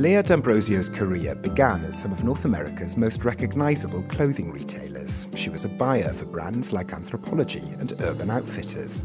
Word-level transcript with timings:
Lea 0.00 0.22
D'Ambrosio's 0.22 0.88
career 0.88 1.34
began 1.34 1.84
at 1.84 1.94
some 1.94 2.10
of 2.10 2.24
North 2.24 2.46
America's 2.46 2.96
most 2.96 3.22
recognizable 3.22 4.02
clothing 4.04 4.50
retailers. 4.50 5.26
She 5.34 5.50
was 5.50 5.66
a 5.66 5.68
buyer 5.68 6.10
for 6.14 6.24
brands 6.24 6.72
like 6.72 6.86
Anthropologie 6.86 7.78
and 7.78 7.92
Urban 8.00 8.30
Outfitters. 8.30 9.04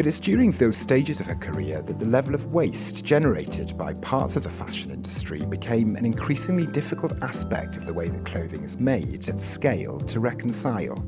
But 0.00 0.06
it's 0.06 0.18
during 0.18 0.52
those 0.52 0.78
stages 0.78 1.20
of 1.20 1.26
her 1.26 1.34
career 1.34 1.82
that 1.82 1.98
the 1.98 2.06
level 2.06 2.34
of 2.34 2.54
waste 2.54 3.04
generated 3.04 3.76
by 3.76 3.92
parts 3.92 4.34
of 4.34 4.44
the 4.44 4.48
fashion 4.48 4.90
industry 4.90 5.44
became 5.44 5.94
an 5.94 6.06
increasingly 6.06 6.66
difficult 6.66 7.22
aspect 7.22 7.76
of 7.76 7.84
the 7.84 7.92
way 7.92 8.08
that 8.08 8.24
clothing 8.24 8.64
is 8.64 8.78
made 8.78 9.28
at 9.28 9.38
scale 9.38 10.00
to 10.00 10.18
reconcile. 10.18 11.06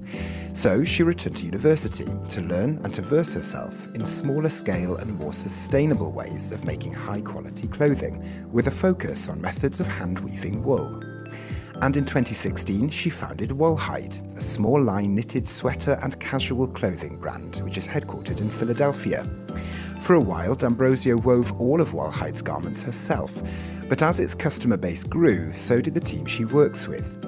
So 0.53 0.85
she 0.85 1.05
returned 1.05 1.37
to 1.37 1.47
university 1.47 2.05
to 2.05 2.43
learn 2.43 2.83
and 2.85 2.93
to 2.93 3.01
verse 3.01 3.33
herself 3.33 3.87
in 3.95 4.05
smaller 4.05 4.51
scale 4.51 4.99
and 4.99 5.19
more 5.19 5.33
sustainable 5.33 6.13
ways 6.13 6.53
of 6.53 6.67
making 6.67 6.93
high 6.93 7.23
quality 7.23 7.69
clothing, 7.69 8.23
with 8.53 8.67
a 8.67 8.71
focus 8.71 9.27
on 9.27 9.41
methods 9.41 9.81
of 9.81 9.87
hand 9.87 10.21
weaving 10.21 10.63
wool. 10.63 11.12
And 11.83 11.97
in 11.97 12.05
2016, 12.05 12.91
she 12.91 13.11
founded 13.11 13.51
Wol 13.51 13.75
Hide, 13.75 14.17
a 14.37 14.41
small 14.41 14.81
line 14.81 15.17
knitted 15.17 15.49
sweater 15.49 15.99
and 16.01 16.19
casual 16.21 16.69
clothing 16.69 17.17
brand, 17.17 17.57
which 17.57 17.77
is 17.77 17.89
headquartered 17.89 18.41
in 18.41 18.51
Philadelphia. 18.51 19.27
For 20.01 20.15
a 20.15 20.21
while, 20.21 20.55
D'Ambrosio 20.55 21.17
wove 21.17 21.61
all 21.61 21.81
of 21.81 21.93
Wol 21.93 22.13
Hide's 22.13 22.41
garments 22.41 22.83
herself, 22.83 23.43
but 23.89 24.01
as 24.01 24.21
its 24.21 24.33
customer 24.33 24.77
base 24.77 25.03
grew, 25.03 25.53
so 25.55 25.81
did 25.81 25.95
the 25.95 26.01
team 26.01 26.25
she 26.25 26.45
works 26.45 26.87
with. 26.87 27.21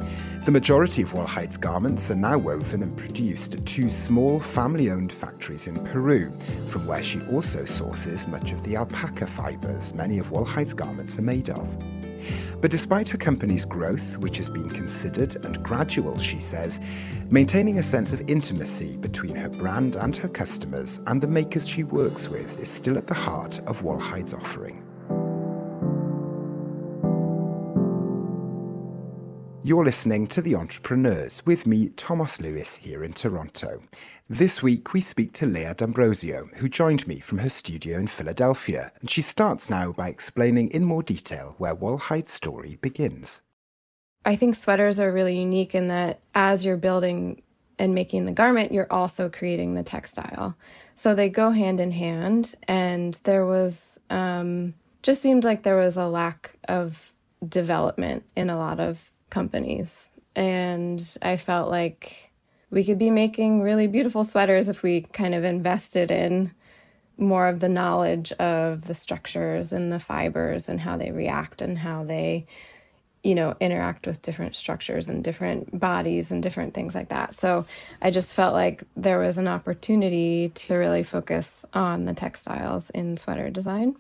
The 0.44 0.52
majority 0.52 1.02
of 1.02 1.12
Wol 1.14 1.26
Hide's 1.26 1.56
garments 1.56 2.08
are 2.12 2.14
now 2.14 2.38
woven 2.38 2.84
and 2.84 2.96
produced 2.96 3.54
at 3.54 3.66
two 3.66 3.90
small 3.90 4.38
family 4.38 4.88
owned 4.88 5.10
factories 5.10 5.66
in 5.66 5.74
Peru, 5.74 6.32
from 6.68 6.86
where 6.86 7.02
she 7.02 7.20
also 7.22 7.64
sources 7.64 8.28
much 8.28 8.52
of 8.52 8.62
the 8.62 8.76
alpaca 8.76 9.26
fibres 9.26 9.92
many 9.94 10.20
of 10.20 10.30
Wol 10.30 10.44
Hide's 10.44 10.74
garments 10.74 11.18
are 11.18 11.22
made 11.22 11.50
of. 11.50 11.76
But 12.64 12.70
despite 12.70 13.10
her 13.10 13.18
company's 13.18 13.66
growth, 13.66 14.16
which 14.16 14.38
has 14.38 14.48
been 14.48 14.70
considered 14.70 15.36
and 15.44 15.62
gradual, 15.62 16.16
she 16.16 16.40
says, 16.40 16.80
maintaining 17.28 17.78
a 17.78 17.82
sense 17.82 18.14
of 18.14 18.22
intimacy 18.26 18.96
between 18.96 19.36
her 19.36 19.50
brand 19.50 19.96
and 19.96 20.16
her 20.16 20.28
customers 20.28 20.98
and 21.06 21.20
the 21.20 21.28
makers 21.28 21.68
she 21.68 21.84
works 21.84 22.30
with 22.30 22.58
is 22.58 22.70
still 22.70 22.96
at 22.96 23.06
the 23.06 23.12
heart 23.12 23.60
of 23.66 23.82
Wol 23.82 23.98
Hide's 23.98 24.32
offering. 24.32 24.82
You're 29.66 29.86
listening 29.86 30.26
to 30.26 30.42
The 30.42 30.56
Entrepreneurs 30.56 31.40
with 31.46 31.66
me, 31.66 31.88
Tomos 31.88 32.38
Lewis, 32.38 32.76
here 32.76 33.02
in 33.02 33.14
Toronto. 33.14 33.82
This 34.28 34.62
week 34.62 34.92
we 34.92 35.00
speak 35.00 35.32
to 35.32 35.46
Lea 35.46 35.72
D'Ambrosio, 35.74 36.50
who 36.56 36.68
joined 36.68 37.06
me 37.06 37.18
from 37.18 37.38
her 37.38 37.48
studio 37.48 37.96
in 37.96 38.06
Philadelphia, 38.06 38.92
and 39.00 39.08
she 39.08 39.22
starts 39.22 39.70
now 39.70 39.90
by 39.90 40.10
explaining 40.10 40.68
in 40.68 40.84
more 40.84 41.02
detail 41.02 41.54
where 41.56 41.74
Wol 41.74 41.96
Hide's 41.96 42.30
story 42.30 42.76
begins. 42.82 43.40
I 44.26 44.36
think 44.36 44.54
sweaters 44.54 45.00
are 45.00 45.10
really 45.10 45.40
unique 45.40 45.74
in 45.74 45.88
that 45.88 46.20
as 46.34 46.66
you're 46.66 46.76
building 46.76 47.40
and 47.78 47.94
making 47.94 48.26
the 48.26 48.32
garment, 48.32 48.70
you're 48.70 48.92
also 48.92 49.30
creating 49.30 49.76
the 49.76 49.82
textile. 49.82 50.54
So 50.94 51.14
they 51.14 51.30
go 51.30 51.52
hand 51.52 51.80
in 51.80 51.90
hand, 51.90 52.54
and 52.68 53.18
there 53.24 53.46
was 53.46 53.98
um, 54.10 54.74
just 55.02 55.22
seemed 55.22 55.42
like 55.42 55.62
there 55.62 55.78
was 55.78 55.96
a 55.96 56.06
lack 56.06 56.58
of 56.68 57.14
development 57.48 58.24
in 58.36 58.50
a 58.50 58.58
lot 58.58 58.78
of 58.78 59.10
companies. 59.34 60.08
And 60.36 61.02
I 61.20 61.36
felt 61.36 61.68
like 61.68 62.32
we 62.70 62.84
could 62.84 62.98
be 62.98 63.10
making 63.10 63.60
really 63.60 63.88
beautiful 63.88 64.24
sweaters 64.24 64.68
if 64.68 64.82
we 64.82 65.02
kind 65.02 65.34
of 65.34 65.44
invested 65.44 66.10
in 66.10 66.52
more 67.18 67.48
of 67.48 67.60
the 67.60 67.68
knowledge 67.68 68.32
of 68.32 68.86
the 68.86 68.94
structures 68.94 69.72
and 69.72 69.92
the 69.92 70.00
fibers 70.00 70.68
and 70.68 70.80
how 70.80 70.96
they 70.96 71.10
react 71.10 71.62
and 71.62 71.78
how 71.78 72.04
they 72.04 72.46
you 73.22 73.34
know 73.34 73.56
interact 73.60 74.06
with 74.06 74.20
different 74.20 74.54
structures 74.54 75.08
and 75.08 75.22
different 75.22 75.78
bodies 75.78 76.32
and 76.32 76.42
different 76.42 76.74
things 76.74 76.94
like 76.94 77.08
that 77.08 77.34
so 77.34 77.64
i 78.02 78.10
just 78.10 78.34
felt 78.34 78.52
like 78.52 78.82
there 78.96 79.20
was 79.20 79.38
an 79.38 79.46
opportunity 79.46 80.50
to 80.50 80.74
really 80.74 81.04
focus 81.04 81.64
on 81.72 82.04
the 82.04 82.14
textiles 82.14 82.90
in 82.90 83.16
sweater 83.16 83.48
design 83.48 83.94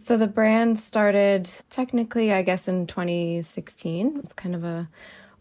so 0.00 0.16
the 0.16 0.26
brand 0.26 0.78
started 0.78 1.50
technically, 1.68 2.32
I 2.32 2.42
guess, 2.42 2.68
in 2.68 2.86
2016. 2.86 4.16
It 4.16 4.20
was 4.20 4.32
kind 4.32 4.54
of 4.54 4.64
a 4.64 4.88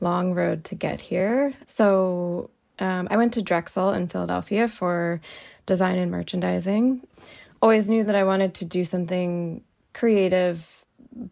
long 0.02 0.34
road 0.34 0.66
to 0.66 0.76
get 0.76 1.00
here. 1.00 1.54
So 1.66 2.50
um, 2.78 3.08
I 3.10 3.18
went 3.18 3.34
to 3.34 3.42
Drexel 3.42 3.92
in 3.92 4.08
Philadelphia 4.08 4.68
for 4.68 5.22
design 5.66 5.98
and 5.98 6.12
merchandising. 6.12 7.02
Always 7.62 7.90
knew 7.90 8.04
that 8.04 8.16
I 8.16 8.24
wanted 8.26 8.54
to 8.56 8.66
do 8.66 8.84
something 8.84 9.64
creative, 9.94 10.86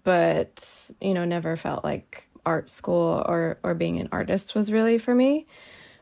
but 0.03 0.89
you 1.01 1.13
know, 1.13 1.25
never 1.25 1.57
felt 1.57 1.83
like 1.83 2.27
art 2.45 2.69
school 2.69 3.23
or 3.27 3.57
or 3.61 3.73
being 3.73 3.99
an 3.99 4.07
artist 4.11 4.55
was 4.55 4.71
really 4.71 4.97
for 4.97 5.13
me. 5.13 5.45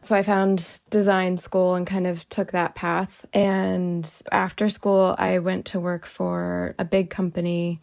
So 0.06 0.16
I 0.16 0.22
found 0.22 0.82
design 0.92 1.36
school 1.36 1.74
and 1.74 1.88
kind 1.88 2.06
of 2.06 2.30
took 2.30 2.52
that 2.52 2.76
path. 2.76 3.26
And 3.34 4.08
after 4.32 4.70
school, 4.70 5.16
I 5.18 5.40
went 5.40 5.66
to 5.68 5.80
work 5.80 6.06
for 6.06 6.76
a 6.78 6.86
big 6.86 7.10
company 7.10 7.82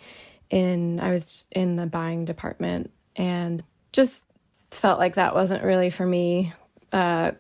in 0.48 1.00
I 1.00 1.10
was 1.10 1.48
in 1.50 1.74
the 1.74 1.86
buying 1.86 2.24
department 2.24 2.92
and 3.16 3.60
just 3.90 4.24
felt 4.70 5.00
like 5.00 5.16
that 5.16 5.34
wasn't 5.34 5.64
really 5.64 5.90
for 5.90 6.06
me. 6.06 6.52
Uh, 6.92 7.32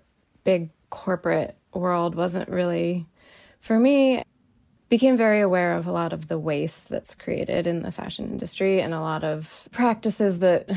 big 0.42 0.70
corporate 0.90 1.56
world 1.72 2.16
wasn't 2.16 2.48
really 2.48 3.06
for 3.60 3.78
me. 3.78 4.24
Became 4.88 5.16
very 5.16 5.42
aware 5.42 5.76
of 5.76 5.86
a 5.86 5.92
lot 5.92 6.12
of 6.12 6.26
the 6.26 6.40
waste 6.40 6.88
that's 6.88 7.14
created 7.14 7.68
in 7.68 7.82
the 7.82 7.92
fashion 7.92 8.24
industry 8.32 8.82
and 8.82 8.94
a 8.94 9.00
lot 9.00 9.22
of 9.22 9.68
practices 9.70 10.40
that 10.40 10.68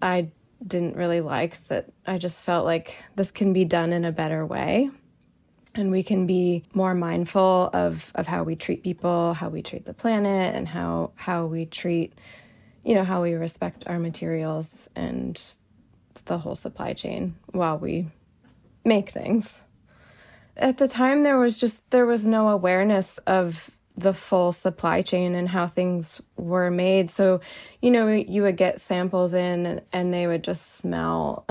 I 0.00 0.28
didn't 0.66 0.96
really 0.96 1.20
like 1.20 1.66
that 1.68 1.86
I 2.06 2.18
just 2.18 2.38
felt 2.38 2.64
like 2.64 2.96
this 3.14 3.30
can 3.30 3.52
be 3.52 3.64
done 3.64 3.92
in 3.92 4.04
a 4.04 4.12
better 4.12 4.44
way 4.44 4.90
and 5.74 5.90
we 5.90 6.02
can 6.02 6.26
be 6.26 6.64
more 6.74 6.94
mindful 6.94 7.70
of 7.72 8.10
of 8.16 8.26
how 8.26 8.42
we 8.42 8.56
treat 8.56 8.82
people, 8.82 9.34
how 9.34 9.48
we 9.48 9.62
treat 9.62 9.84
the 9.84 9.94
planet 9.94 10.54
and 10.54 10.66
how 10.66 11.12
how 11.14 11.46
we 11.46 11.66
treat 11.66 12.14
you 12.84 12.94
know 12.94 13.04
how 13.04 13.22
we 13.22 13.34
respect 13.34 13.84
our 13.86 13.98
materials 13.98 14.88
and 14.96 15.54
the 16.24 16.38
whole 16.38 16.56
supply 16.56 16.92
chain 16.92 17.36
while 17.52 17.78
we 17.78 18.06
make 18.84 19.08
things. 19.10 19.60
At 20.56 20.78
the 20.78 20.88
time 20.88 21.22
there 21.22 21.38
was 21.38 21.56
just 21.56 21.88
there 21.90 22.06
was 22.06 22.26
no 22.26 22.48
awareness 22.48 23.18
of 23.18 23.70
the 23.98 24.14
full 24.14 24.52
supply 24.52 25.02
chain 25.02 25.34
and 25.34 25.48
how 25.48 25.66
things 25.66 26.22
were 26.36 26.70
made. 26.70 27.10
So, 27.10 27.40
you 27.82 27.90
know, 27.90 28.08
you 28.08 28.42
would 28.42 28.56
get 28.56 28.80
samples 28.80 29.34
in 29.34 29.80
and 29.92 30.14
they 30.14 30.28
would 30.28 30.44
just 30.44 30.76
smell 30.76 31.44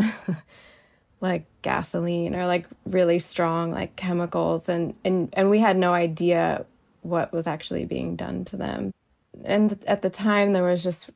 like 1.21 1.45
gasoline 1.61 2.35
or 2.35 2.45
like 2.45 2.67
really 2.85 3.19
strong 3.19 3.71
like 3.71 3.95
chemicals 3.95 4.69
and 4.69 4.93
and 5.03 5.29
and 5.33 5.49
we 5.49 5.59
had 5.59 5.75
no 5.75 5.93
idea 5.93 6.65
what 7.01 7.33
was 7.33 7.47
actually 7.47 7.83
being 7.83 8.15
done 8.15 8.45
to 8.45 8.55
them. 8.55 8.93
And 9.43 9.83
at 9.85 10.01
the 10.01 10.09
time 10.09 10.53
there 10.53 10.63
was 10.63 10.83
just 10.83 11.09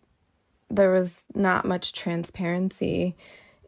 there 0.69 0.91
was 0.91 1.23
not 1.33 1.63
much 1.63 1.93
transparency 1.93 3.15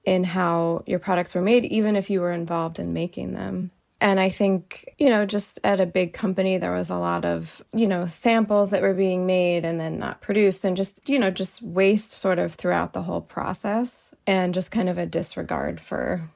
in 0.03 0.25
how 0.25 0.83
your 0.85 0.99
products 0.99 1.33
were 1.33 1.41
made 1.41 1.63
even 1.63 1.95
if 1.95 2.09
you 2.09 2.19
were 2.19 2.33
involved 2.33 2.77
in 2.77 2.91
making 2.91 3.33
them. 3.33 3.71
And 4.01 4.19
I 4.19 4.29
think, 4.29 4.93
you 4.97 5.09
know, 5.09 5.25
just 5.25 5.59
at 5.63 5.79
a 5.79 5.85
big 5.85 6.13
company, 6.13 6.57
there 6.57 6.73
was 6.73 6.89
a 6.89 6.97
lot 6.97 7.23
of, 7.23 7.63
you 7.73 7.87
know, 7.87 8.05
samples 8.05 8.69
that 8.71 8.81
were 8.81 8.93
being 8.93 9.25
made 9.25 9.63
and 9.63 9.79
then 9.79 9.97
not 9.97 10.19
produced 10.19 10.65
and 10.65 10.75
just, 10.75 11.07
you 11.07 11.17
know, 11.17 11.31
just 11.31 11.61
waste 11.61 12.11
sort 12.11 12.37
of 12.37 12.53
throughout 12.53 12.93
the 12.93 13.03
whole 13.03 13.21
process 13.21 14.13
and 14.27 14.53
just 14.53 14.71
kind 14.71 14.89
of 14.89 14.97
a 14.97 15.05
disregard 15.05 15.79
for 15.79 16.29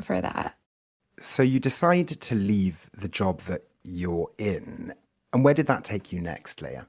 for 0.00 0.20
that. 0.20 0.56
So 1.20 1.42
you 1.42 1.60
decided 1.60 2.20
to 2.22 2.34
leave 2.34 2.90
the 2.92 3.08
job 3.08 3.40
that 3.42 3.62
you're 3.84 4.30
in. 4.38 4.92
And 5.32 5.44
where 5.44 5.54
did 5.54 5.66
that 5.66 5.84
take 5.84 6.12
you 6.12 6.20
next, 6.20 6.60
Lea? 6.60 6.80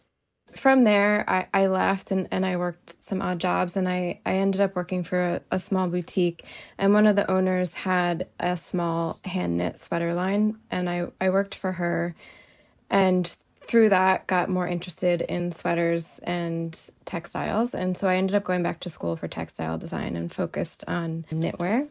From 0.57 0.83
there, 0.83 1.29
I, 1.29 1.47
I 1.53 1.67
left 1.67 2.11
and, 2.11 2.27
and 2.31 2.45
I 2.45 2.57
worked 2.57 3.01
some 3.01 3.21
odd 3.21 3.39
jobs 3.39 3.77
and 3.77 3.87
I, 3.87 4.19
I 4.25 4.33
ended 4.35 4.61
up 4.61 4.75
working 4.75 5.03
for 5.03 5.19
a, 5.19 5.41
a 5.51 5.59
small 5.59 5.87
boutique. 5.87 6.43
And 6.77 6.93
one 6.93 7.07
of 7.07 7.15
the 7.15 7.29
owners 7.29 7.73
had 7.73 8.27
a 8.39 8.57
small 8.57 9.19
hand 9.25 9.57
knit 9.57 9.79
sweater 9.79 10.13
line. 10.13 10.57
And 10.71 10.89
I, 10.89 11.07
I 11.19 11.29
worked 11.29 11.55
for 11.55 11.73
her. 11.73 12.15
And 12.89 13.35
through 13.67 13.89
that, 13.89 14.27
got 14.27 14.49
more 14.49 14.67
interested 14.67 15.21
in 15.21 15.51
sweaters 15.51 16.19
and 16.23 16.79
textiles. 17.05 17.73
And 17.73 17.95
so 17.95 18.07
I 18.07 18.15
ended 18.15 18.35
up 18.35 18.43
going 18.43 18.63
back 18.63 18.79
to 18.81 18.89
school 18.89 19.15
for 19.15 19.27
textile 19.27 19.77
design 19.77 20.15
and 20.15 20.31
focused 20.31 20.83
on 20.87 21.25
knitwear. 21.31 21.89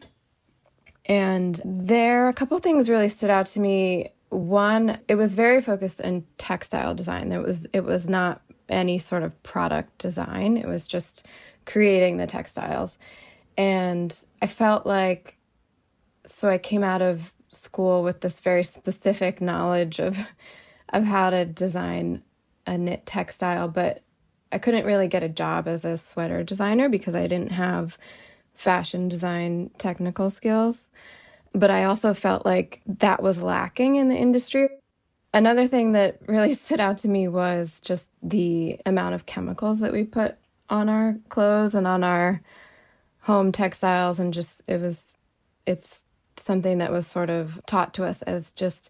And 1.05 1.59
there, 1.65 2.29
a 2.29 2.33
couple 2.33 2.57
things 2.59 2.89
really 2.89 3.09
stood 3.09 3.29
out 3.29 3.47
to 3.47 3.59
me 3.59 4.11
one 4.33 4.97
it 5.07 5.15
was 5.15 5.35
very 5.35 5.61
focused 5.61 6.01
on 6.01 6.25
textile 6.39 6.95
design 6.95 7.31
it 7.31 7.41
was 7.41 7.67
it 7.71 7.83
was 7.83 8.09
not 8.09 8.41
any 8.73 8.99
sort 8.99 9.23
of 9.23 9.41
product 9.43 9.97
design. 9.97 10.57
It 10.57 10.67
was 10.67 10.87
just 10.87 11.25
creating 11.65 12.17
the 12.17 12.27
textiles. 12.27 12.99
And 13.57 14.17
I 14.41 14.47
felt 14.47 14.85
like, 14.85 15.37
so 16.25 16.49
I 16.49 16.57
came 16.57 16.83
out 16.83 17.01
of 17.01 17.33
school 17.49 18.03
with 18.03 18.21
this 18.21 18.39
very 18.39 18.63
specific 18.63 19.41
knowledge 19.41 19.99
of 19.99 20.17
of 20.89 21.03
how 21.03 21.31
to 21.31 21.43
design 21.43 22.21
a 22.67 22.77
knit 22.77 23.03
textile, 23.05 23.67
but 23.67 24.03
I 24.51 24.59
couldn't 24.59 24.85
really 24.85 25.07
get 25.07 25.23
a 25.23 25.29
job 25.29 25.67
as 25.67 25.83
a 25.83 25.97
sweater 25.97 26.43
designer 26.43 26.87
because 26.87 27.15
I 27.15 27.25
didn't 27.25 27.51
have 27.51 27.97
fashion 28.53 29.09
design 29.09 29.71
technical 29.79 30.29
skills. 30.29 30.91
But 31.53 31.71
I 31.71 31.85
also 31.85 32.13
felt 32.13 32.45
like 32.45 32.81
that 32.85 33.23
was 33.23 33.41
lacking 33.41 33.95
in 33.95 34.09
the 34.09 34.15
industry. 34.15 34.69
Another 35.33 35.67
thing 35.67 35.93
that 35.93 36.19
really 36.27 36.53
stood 36.63 36.79
out 36.79 36.97
to 36.99 37.07
me 37.07 37.27
was 37.27 37.79
just 37.79 38.09
the 38.21 38.79
amount 38.85 39.15
of 39.15 39.25
chemicals 39.25 39.79
that 39.79 39.93
we 39.93 40.03
put 40.03 40.35
on 40.69 40.89
our 40.89 41.17
clothes 41.29 41.75
and 41.75 41.87
on 41.87 42.03
our 42.03 42.41
home 43.19 43.51
textiles 43.51 44.19
and 44.19 44.33
just 44.33 44.61
it 44.67 44.81
was 44.81 45.15
it's 45.65 46.03
something 46.35 46.79
that 46.79 46.91
was 46.91 47.07
sort 47.07 47.29
of 47.29 47.61
taught 47.65 47.93
to 47.93 48.03
us 48.03 48.21
as 48.23 48.51
just 48.53 48.89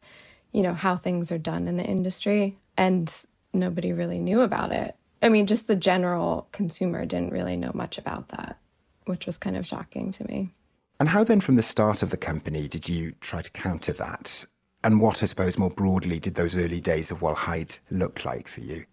you 0.52 0.64
know 0.64 0.74
how 0.74 0.96
things 0.96 1.32
are 1.32 1.38
done 1.38 1.68
in 1.68 1.78
the 1.78 1.84
industry 1.84 2.58
and 2.78 3.14
nobody 3.54 3.94
really 3.94 4.20
knew 4.20 4.42
about 4.42 4.72
it. 4.72 4.96
I 5.22 5.30
mean 5.30 5.46
just 5.46 5.68
the 5.68 5.76
general 5.76 6.48
consumer 6.52 7.06
didn't 7.06 7.34
really 7.34 7.56
know 7.56 7.72
much 7.74 7.98
about 7.98 8.30
that 8.30 8.58
which 9.06 9.26
was 9.26 9.38
kind 9.38 9.58
of 9.58 9.68
shocking 9.68 10.12
to 10.14 10.24
me. 10.26 10.54
And 11.00 11.10
how 11.10 11.24
then 11.24 11.42
from 11.42 11.56
the 11.56 11.64
start 11.64 12.02
of 12.02 12.10
the 12.10 12.18
company 12.18 12.68
did 12.68 12.88
you 12.88 13.14
try 13.20 13.42
to 13.42 13.52
counter 13.52 13.92
that 13.94 14.46
and 14.84 15.00
what 15.00 15.24
i 15.24 15.26
suppose 15.26 15.58
more 15.58 15.70
broadly 15.70 16.20
did 16.20 16.36
those 16.36 16.56
early 16.56 16.82
days 16.82 17.12
of 17.12 17.22
Wol 17.22 17.36
Hide 17.36 17.78
look 17.90 18.26
like 18.26 18.48
for 18.48 18.62
you 18.62 18.86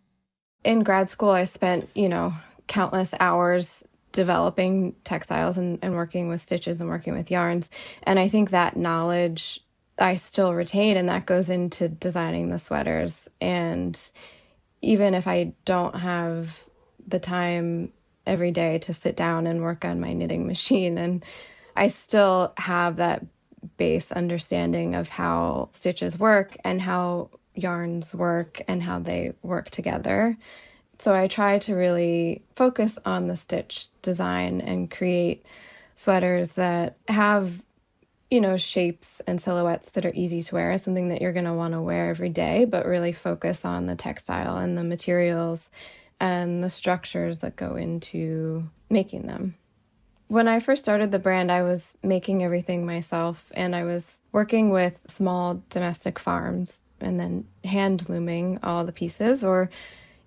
in 0.64 0.82
grad 0.82 1.10
school 1.10 1.30
i 1.30 1.44
spent 1.44 1.88
you 1.94 2.08
know 2.08 2.32
countless 2.66 3.14
hours 3.20 3.84
developing 4.12 4.94
textiles 5.04 5.58
and, 5.58 5.78
and 5.82 5.94
working 5.94 6.28
with 6.28 6.40
stitches 6.40 6.80
and 6.80 6.88
working 6.88 7.14
with 7.14 7.30
yarns. 7.30 7.70
And 8.02 8.18
I 8.18 8.28
think 8.28 8.50
that 8.50 8.76
knowledge 8.76 9.60
I 9.98 10.14
still 10.16 10.54
retain, 10.54 10.96
and 10.96 11.08
that 11.08 11.26
goes 11.26 11.50
into 11.50 11.88
designing 11.88 12.48
the 12.48 12.58
sweaters. 12.58 13.28
And 13.40 14.00
even 14.80 15.14
if 15.14 15.26
I 15.26 15.52
don't 15.64 15.94
have 15.94 16.64
the 17.06 17.18
time 17.18 17.92
every 18.26 18.50
day 18.50 18.78
to 18.78 18.94
sit 18.94 19.16
down 19.16 19.46
and 19.46 19.60
work 19.60 19.84
on 19.84 20.00
my 20.00 20.12
knitting 20.12 20.46
machine, 20.46 20.96
and 20.96 21.24
I 21.76 21.88
still 21.88 22.52
have 22.56 22.96
that 22.96 23.24
base 23.76 24.12
understanding 24.12 24.94
of 24.94 25.08
how 25.08 25.68
stitches 25.72 26.18
work 26.18 26.56
and 26.64 26.80
how 26.80 27.30
yarns 27.54 28.14
work 28.14 28.62
and 28.68 28.82
how 28.82 28.98
they 28.98 29.32
work 29.42 29.70
together. 29.70 30.36
So 30.98 31.14
I 31.14 31.28
try 31.28 31.58
to 31.60 31.74
really 31.74 32.42
focus 32.54 32.98
on 33.04 33.26
the 33.26 33.36
stitch 33.36 33.88
design 34.02 34.60
and 34.60 34.90
create 34.90 35.44
sweaters 35.96 36.52
that 36.52 36.96
have 37.08 37.62
you 38.30 38.40
know 38.40 38.56
shapes 38.56 39.20
and 39.26 39.40
silhouettes 39.40 39.90
that 39.90 40.06
are 40.06 40.12
easy 40.14 40.42
to 40.42 40.54
wear 40.54 40.78
something 40.78 41.08
that 41.08 41.20
you're 41.20 41.32
going 41.32 41.44
to 41.44 41.52
want 41.52 41.74
to 41.74 41.80
wear 41.80 42.08
every 42.08 42.28
day 42.28 42.64
but 42.64 42.86
really 42.86 43.12
focus 43.12 43.64
on 43.64 43.86
the 43.86 43.96
textile 43.96 44.56
and 44.56 44.78
the 44.78 44.84
materials 44.84 45.70
and 46.20 46.62
the 46.62 46.70
structures 46.70 47.40
that 47.40 47.56
go 47.56 47.74
into 47.74 48.70
making 48.88 49.26
them 49.26 49.56
when 50.30 50.46
I 50.46 50.60
first 50.60 50.84
started 50.84 51.10
the 51.10 51.18
brand, 51.18 51.50
I 51.50 51.62
was 51.62 51.92
making 52.04 52.44
everything 52.44 52.86
myself 52.86 53.50
and 53.52 53.74
I 53.74 53.82
was 53.82 54.20
working 54.30 54.70
with 54.70 55.04
small 55.08 55.60
domestic 55.70 56.20
farms 56.20 56.82
and 57.00 57.18
then 57.18 57.48
hand 57.64 58.08
looming 58.08 58.60
all 58.62 58.84
the 58.84 58.92
pieces 58.92 59.44
or 59.44 59.70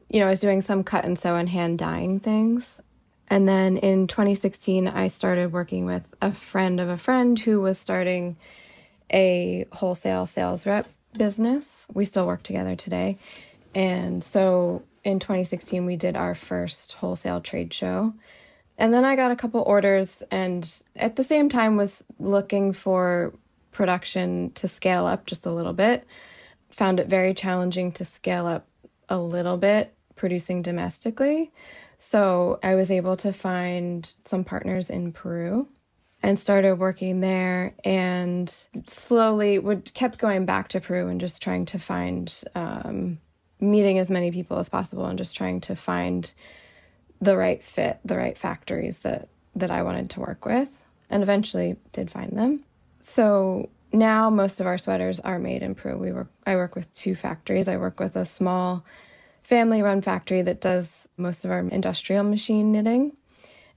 you 0.10 0.20
know, 0.20 0.28
I 0.28 0.30
was 0.30 0.42
doing 0.42 0.60
some 0.60 0.84
cut 0.84 1.06
and 1.06 1.18
sew 1.18 1.38
and 1.38 1.48
hand 1.48 1.80
dyeing 1.80 2.20
things. 2.20 2.80
And 3.30 3.48
then 3.48 3.78
in 3.78 4.08
2016, 4.08 4.90
I 4.90 5.08
started 5.08 5.54
working 5.54 5.86
with 5.86 6.04
a 6.22 6.34
friend 6.34 6.82
of 6.82 6.90
a 6.90 6.98
friend 6.98 7.40
who 7.40 7.62
was 7.62 7.80
starting 7.80 8.36
a 9.10 9.66
wholesale 9.72 10.26
sales 10.26 10.68
rep 10.68 10.86
business. 11.18 11.88
We 11.94 12.04
still 12.04 12.28
work 12.28 12.44
together 12.44 12.76
today. 12.76 13.18
And 13.74 14.22
so 14.22 14.84
in 15.06 15.20
2016, 15.20 15.86
we 15.86 15.96
did 15.96 16.18
our 16.18 16.36
first 16.36 16.92
wholesale 16.92 17.40
trade 17.40 17.74
show. 17.74 18.14
And 18.78 18.94
then 18.94 19.06
I 19.06 19.16
got 19.16 19.32
a 19.32 19.36
couple 19.36 19.62
orders, 19.62 20.24
and 20.32 20.70
at 20.96 21.16
the 21.16 21.24
same 21.24 21.48
time, 21.48 21.78
was 21.78 22.04
looking 22.20 22.74
for 22.74 23.34
production 23.72 24.52
to 24.54 24.68
scale 24.68 25.06
up 25.06 25.26
just 25.26 25.46
a 25.46 25.52
little 25.52 25.74
bit. 25.74 26.06
Found 26.72 27.00
it 27.00 27.08
very 27.08 27.34
challenging 27.34 27.92
to 27.94 28.06
scale 28.06 28.48
up 28.48 28.68
a 29.10 29.18
little 29.18 29.58
bit 29.58 29.94
producing 30.16 30.62
domestically. 30.62 31.52
So 32.00 32.60
I 32.64 32.76
was 32.76 32.92
able 32.92 33.16
to 33.18 33.32
find 33.32 34.12
some 34.24 34.44
partners 34.44 34.90
in 34.90 35.12
Peru 35.12 35.68
and 36.22 36.40
started 36.40 36.76
working 36.76 37.22
there 37.22 37.74
and 37.84 38.50
slowly 38.86 39.60
would 39.60 39.94
kept 39.94 40.18
going 40.18 40.46
back 40.46 40.70
to 40.70 40.82
Peru 40.82 41.08
and 41.08 41.20
just 41.20 41.42
trying 41.42 41.66
to 41.66 41.80
find 41.80 42.44
um, 42.56 43.20
meeting 43.60 44.00
as 44.00 44.10
many 44.10 44.32
people 44.32 44.58
as 44.58 44.70
possible 44.70 45.06
and 45.06 45.18
just 45.18 45.36
trying 45.36 45.62
to 45.62 45.76
find 45.76 46.34
the 47.24 47.38
right 47.38 47.64
fit, 47.64 48.00
the 48.04 48.18
right 48.18 48.38
factories 48.38 49.00
that 49.00 49.30
that 49.56 49.72
I 49.72 49.84
wanted 49.84 50.10
to 50.12 50.20
work 50.20 50.46
with 50.46 50.70
and 51.10 51.22
eventually 51.22 51.76
did 51.92 52.10
find 52.10 52.32
them. 52.32 52.64
So 53.02 53.70
now 53.92 54.30
most 54.32 54.60
of 54.60 54.66
our 54.66 54.80
sweaters 54.80 55.20
are 55.20 55.38
made 55.38 55.62
in 55.62 55.76
Peru. 55.76 55.98
We 55.98 56.12
work 56.12 56.30
I 56.46 56.56
work 56.56 56.76
with 56.76 56.92
two 56.94 57.16
factories. 57.16 57.68
I 57.68 57.78
work 57.78 58.00
with 58.00 58.16
a 58.16 58.26
small 58.26 58.84
family 59.44 59.82
run 59.82 60.02
factory 60.02 60.42
that 60.42 60.62
does 60.62 61.10
most 61.18 61.46
of 61.46 61.52
our 61.52 61.60
industrial 61.60 62.24
machine 62.24 62.72
knitting. 62.72 63.16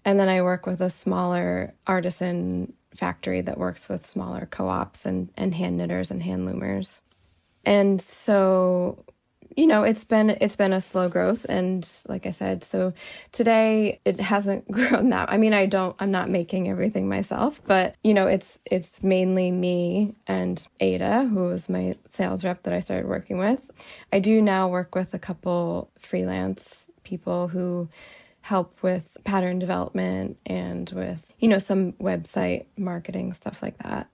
And 0.05 0.19
then 0.19 0.29
I 0.29 0.41
work 0.43 0.67
with 0.67 0.81
a 0.81 0.91
smaller 0.91 1.75
artisan 1.87 2.73
factory 2.95 3.41
that 3.43 3.59
works 3.59 3.89
with 3.89 4.07
smaller 4.07 4.47
co 4.51 4.69
ops 4.69 5.05
and, 5.05 5.29
and 5.37 5.55
hand 5.55 5.77
knitters 5.77 6.11
and 6.11 6.23
hand 6.23 6.49
loomers. 6.49 7.01
And 7.65 8.01
so 8.01 9.05
you 9.57 9.67
know 9.67 9.83
it's 9.83 10.05
been 10.05 10.31
it's 10.41 10.55
been 10.55 10.73
a 10.73 10.81
slow 10.81 11.09
growth. 11.09 11.47
And 11.49 11.89
like 12.09 12.27
i 12.27 12.31
said 12.31 12.63
so 12.63 12.93
today 13.33 14.01
it 14.05 14.21
hasn't 14.21 14.71
grown 14.77 15.11
that 15.11 15.31
i 15.31 15.37
mean 15.37 15.55
i 15.55 15.67
don't 15.67 15.97
i'm 15.99 16.11
not 16.11 16.29
making 16.31 16.69
everything 16.69 17.09
myself 17.09 17.61
but 17.67 17.95
you 18.05 18.15
know 18.15 18.27
it's 18.27 18.59
it's 18.67 19.03
mainly 19.03 19.51
me 19.51 20.15
and 20.27 20.67
ada 20.81 21.25
who 21.25 21.45
was 21.45 21.69
my 21.69 21.97
sales 22.09 22.45
rep 22.45 22.63
that 22.63 22.75
i 22.75 22.81
started 22.81 23.09
working 23.09 23.39
with. 23.39 23.71
I 24.13 24.19
do 24.21 24.41
now 24.41 24.69
work 24.69 24.95
with 24.95 25.15
a 25.15 25.19
couple 25.19 25.91
freelance 25.99 26.87
people 27.03 27.49
who 27.49 27.89
help 28.43 28.83
with 28.83 29.17
pattern 29.25 29.59
development 29.59 30.39
and 30.47 30.91
with 30.91 31.33
you 31.39 31.49
know 31.49 31.59
some 31.59 31.93
website 31.95 32.67
marketing 32.77 33.33
stuff 33.33 33.63
like 33.63 33.79
that. 33.79 34.09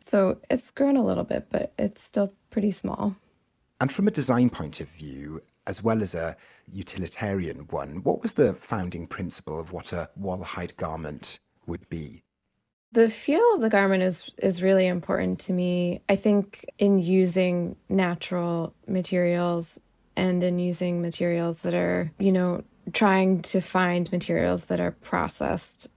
So 0.00 0.38
it's 0.50 0.70
grown 0.70 0.96
a 0.96 1.04
little 1.04 1.24
bit 1.24 1.46
but 1.50 1.72
it's 1.78 2.02
still 2.02 2.32
pretty 2.50 2.70
small 2.70 3.16
and 3.80 3.92
from 3.92 4.08
a 4.08 4.10
design 4.10 4.50
point 4.50 4.80
of 4.80 4.88
view, 4.88 5.42
as 5.66 5.82
well 5.82 6.02
as 6.02 6.14
a 6.14 6.36
utilitarian 6.70 7.66
one, 7.70 8.02
what 8.02 8.22
was 8.22 8.34
the 8.34 8.54
founding 8.54 9.06
principle 9.06 9.58
of 9.58 9.72
what 9.72 9.92
a 9.92 10.08
Wol 10.16 10.42
Hide 10.42 10.76
garment 10.76 11.40
would 11.66 11.88
be? 11.88 12.22
The 12.92 13.10
feel 13.10 13.54
of 13.54 13.60
the 13.60 13.68
garment 13.68 14.02
is 14.02 14.30
is 14.38 14.62
really 14.62 14.86
important 14.86 15.38
to 15.40 15.52
me. 15.52 16.00
I 16.08 16.16
think 16.16 16.64
in 16.78 16.98
using 16.98 17.76
natural 17.88 18.72
materials 18.86 19.78
and 20.16 20.42
in 20.42 20.58
using 20.58 21.02
materials 21.02 21.62
that 21.62 21.74
are, 21.74 22.10
you 22.18 22.32
know, 22.32 22.62
trying 22.92 23.42
to 23.42 23.60
find 23.60 24.10
materials 24.12 24.66
that 24.66 24.80
are 24.80 24.92
processed 24.92 25.88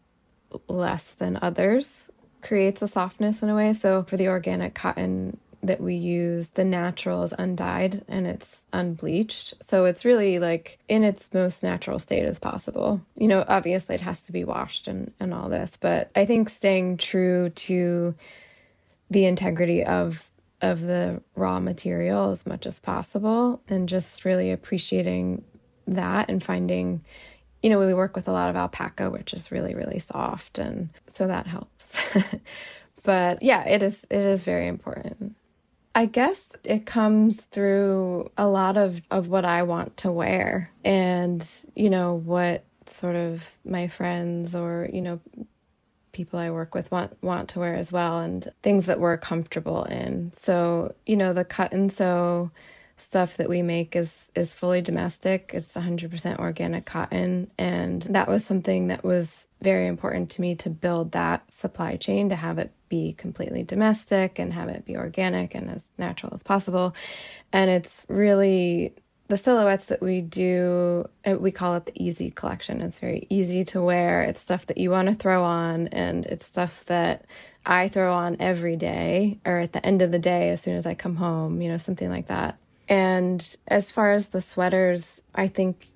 less 0.67 1.13
than 1.13 1.37
others 1.41 2.09
creates 2.41 2.81
a 2.81 2.87
softness 2.87 3.43
in 3.43 3.49
a 3.49 3.55
way. 3.55 3.71
So 3.73 4.03
for 4.03 4.17
the 4.17 4.27
organic 4.27 4.73
cotton 4.73 5.37
that 5.61 5.81
we 5.81 5.95
use, 5.95 6.49
the 6.49 6.63
natural 6.63 7.23
is 7.23 7.33
undyed 7.37 8.03
and 8.07 8.25
it's 8.25 8.65
unbleached. 8.71 9.53
So 9.61 9.85
it's 9.85 10.05
really 10.05 10.39
like 10.39 10.79
in 10.87 11.03
its 11.03 11.33
most 11.33 11.63
natural 11.63 11.99
state 11.99 12.23
as 12.25 12.39
possible. 12.39 13.01
You 13.15 13.27
know, 13.27 13.43
obviously 13.47 13.95
it 13.95 14.01
has 14.01 14.23
to 14.23 14.31
be 14.31 14.43
washed 14.43 14.87
and, 14.87 15.11
and 15.19 15.33
all 15.33 15.49
this, 15.49 15.77
but 15.79 16.11
I 16.15 16.25
think 16.25 16.49
staying 16.49 16.97
true 16.97 17.49
to 17.49 18.15
the 19.09 19.25
integrity 19.25 19.83
of 19.83 20.29
of 20.61 20.81
the 20.81 21.21
raw 21.35 21.59
material 21.59 22.31
as 22.31 22.45
much 22.45 22.65
as 22.65 22.81
possible 22.81 23.61
and 23.69 23.87
just 23.87 24.25
really 24.25 24.51
appreciating 24.51 25.41
that 25.87 26.29
and 26.29 26.43
finding 26.43 27.01
you 27.63 27.69
know 27.69 27.79
we 27.79 27.93
work 27.93 28.15
with 28.15 28.27
a 28.27 28.31
lot 28.31 28.49
of 28.49 28.57
alpaca 28.57 29.09
which 29.09 29.33
is 29.33 29.51
really 29.51 29.73
really 29.73 29.99
soft 29.99 30.59
and 30.59 30.89
so 31.07 31.27
that 31.27 31.47
helps 31.47 31.97
but 33.03 33.41
yeah 33.41 33.65
it 33.67 33.81
is 33.81 34.05
it 34.09 34.19
is 34.19 34.43
very 34.43 34.67
important 34.67 35.35
I 35.99 36.05
guess 36.05 36.47
it 36.63 36.85
comes 36.85 37.41
through 37.41 38.31
a 38.37 38.47
lot 38.47 38.77
of, 38.77 39.01
of 39.11 39.27
what 39.27 39.43
I 39.43 39.63
want 39.63 39.97
to 39.97 40.09
wear 40.09 40.71
and, 40.85 41.45
you 41.75 41.89
know, 41.89 42.13
what 42.13 42.63
sort 42.85 43.17
of 43.17 43.57
my 43.65 43.89
friends 43.89 44.55
or, 44.55 44.87
you 44.93 45.01
know, 45.01 45.19
people 46.13 46.39
I 46.39 46.51
work 46.51 46.73
with 46.73 46.89
want 46.89 47.21
want 47.21 47.49
to 47.49 47.59
wear 47.59 47.75
as 47.75 47.91
well 47.91 48.21
and 48.21 48.47
things 48.63 48.85
that 48.85 49.01
we're 49.01 49.17
comfortable 49.17 49.83
in. 49.83 50.31
So, 50.31 50.95
you 51.05 51.17
know, 51.17 51.33
the 51.33 51.43
cut 51.43 51.73
and 51.73 51.91
sew 51.91 52.49
stuff 53.01 53.37
that 53.37 53.49
we 53.49 53.61
make 53.61 53.95
is 53.95 54.29
is 54.35 54.53
fully 54.53 54.81
domestic. 54.81 55.51
It's 55.53 55.73
100% 55.73 56.39
organic 56.39 56.85
cotton 56.85 57.51
and 57.57 58.01
that 58.03 58.27
was 58.27 58.45
something 58.45 58.87
that 58.87 59.03
was 59.03 59.47
very 59.61 59.87
important 59.87 60.29
to 60.31 60.41
me 60.41 60.55
to 60.55 60.69
build 60.69 61.11
that 61.11 61.51
supply 61.51 61.97
chain 61.97 62.29
to 62.29 62.35
have 62.35 62.57
it 62.57 62.71
be 62.87 63.13
completely 63.13 63.63
domestic 63.63 64.39
and 64.39 64.53
have 64.53 64.69
it 64.69 64.85
be 64.85 64.97
organic 64.97 65.53
and 65.53 65.69
as 65.69 65.91
natural 65.97 66.33
as 66.33 66.43
possible. 66.43 66.95
And 67.51 67.69
it's 67.69 68.05
really 68.09 68.93
the 69.29 69.37
silhouettes 69.37 69.85
that 69.85 70.01
we 70.01 70.21
do, 70.21 71.07
uh, 71.25 71.35
we 71.37 71.51
call 71.51 71.75
it 71.75 71.85
the 71.85 72.03
easy 72.03 72.31
collection. 72.31 72.81
It's 72.81 72.97
very 72.97 73.27
easy 73.29 73.63
to 73.65 73.81
wear. 73.81 74.23
It's 74.23 74.41
stuff 74.41 74.65
that 74.67 74.79
you 74.79 74.89
want 74.89 75.07
to 75.07 75.13
throw 75.13 75.43
on, 75.43 75.87
and 75.89 76.25
it's 76.25 76.45
stuff 76.45 76.83
that 76.85 77.25
I 77.63 77.87
throw 77.89 78.11
on 78.11 78.37
every 78.39 78.75
day 78.75 79.39
or 79.45 79.59
at 79.59 79.73
the 79.73 79.85
end 79.85 80.01
of 80.01 80.11
the 80.11 80.19
day 80.19 80.49
as 80.49 80.61
soon 80.61 80.75
as 80.75 80.87
I 80.87 80.95
come 80.95 81.15
home, 81.15 81.61
you 81.61 81.69
know, 81.69 81.77
something 81.77 82.09
like 82.09 82.27
that. 82.27 82.57
And 82.89 83.55
as 83.67 83.91
far 83.91 84.11
as 84.11 84.27
the 84.27 84.41
sweaters, 84.41 85.21
I 85.35 85.47
think, 85.47 85.89